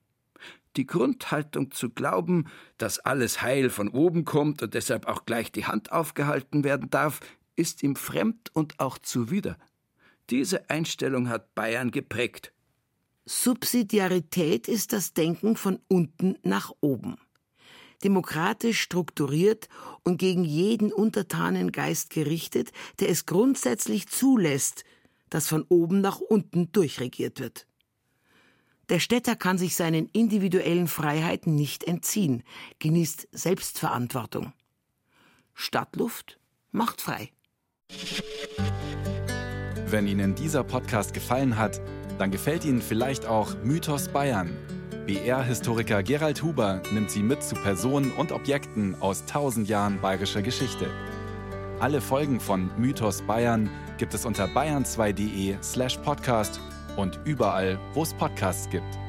Die 0.75 0.87
Grundhaltung 0.87 1.71
zu 1.71 1.89
glauben, 1.89 2.49
dass 2.79 2.99
alles 2.99 3.43
Heil 3.43 3.71
von 3.71 3.89
oben 3.89 4.25
kommt 4.25 4.61
und 4.61 4.75
deshalb 4.75 5.07
auch 5.07 5.25
gleich 5.25 5.53
die 5.53 5.67
Hand 5.67 5.93
aufgehalten 5.93 6.65
werden 6.65 6.91
darf, 6.91 7.21
ist 7.55 7.85
ihm 7.85 7.95
fremd 7.95 8.51
und 8.53 8.81
auch 8.81 8.99
zuwider. 8.99 9.57
Diese 10.31 10.69
Einstellung 10.69 11.29
hat 11.29 11.55
Bayern 11.55 11.93
geprägt. 11.93 12.53
Subsidiarität 13.25 14.67
ist 14.67 14.93
das 14.93 15.15
Denken 15.15 15.55
von 15.55 15.79
unten 15.87 16.37
nach 16.43 16.73
oben 16.81 17.19
demokratisch 18.05 18.81
strukturiert 18.81 19.69
und 20.03 20.19
gegen 20.19 20.45
jeden 20.45 20.93
untertanen 20.93 21.73
Geist 21.73 22.11
gerichtet, 22.11 22.73
der 23.01 23.09
es 23.09 23.27
grundsätzlich 23.27 24.09
zulässt, 24.09 24.85
dass 25.31 25.49
von 25.49 25.65
oben 25.69 26.01
nach 26.01 26.21
unten 26.21 26.71
durchregiert 26.73 27.41
wird. 27.41 27.67
Der 28.89 28.99
Städter 28.99 29.37
kann 29.37 29.59
sich 29.59 29.77
seinen 29.77 30.07
individuellen 30.13 30.89
Freiheiten 30.89 31.55
nicht 31.55 31.85
entziehen, 31.85 32.43
genießt 32.79 33.29
Selbstverantwortung. 33.33 34.53
Stadtluft 35.55 36.39
macht 36.73 37.01
frei. 37.01 37.31
Wenn 39.87 40.07
Ihnen 40.07 40.35
dieser 40.35 40.65
Podcast 40.65 41.15
gefallen 41.15 41.57
hat, 41.57 41.81
dann 42.19 42.31
gefällt 42.31 42.65
Ihnen 42.65 42.83
vielleicht 42.83 43.27
auch 43.27 43.55
Mythos 43.63 44.09
Bayern 44.09 44.57
BR-Historiker 45.07 46.05
Gerald 46.05 46.45
Huber 46.45 46.81
nimmt 46.93 47.11
Sie 47.11 47.25
mit 47.25 47.43
zu 47.43 47.57
Personen 47.57 48.13
und 48.13 48.31
Objekten 48.31 48.95
aus 49.01 49.25
tausend 49.25 49.69
Jahren 49.69 50.01
bayerischer 50.01 50.43
Geschichte. 50.43 50.87
Alle 51.81 52.01
Folgen 52.01 52.39
von 52.39 52.71
Mythos 52.79 53.21
Bayern 53.23 53.69
gibt 53.99 54.15
es 54.15 54.25
unter 54.25 54.47
bayern2.de 54.47 55.57
slash 55.61 55.99
podcast 55.99 56.61
und 56.97 57.19
überall, 57.25 57.81
wo 57.95 58.05
es 58.05 58.15
Podcasts 58.15 58.71
gibt. 58.71 59.02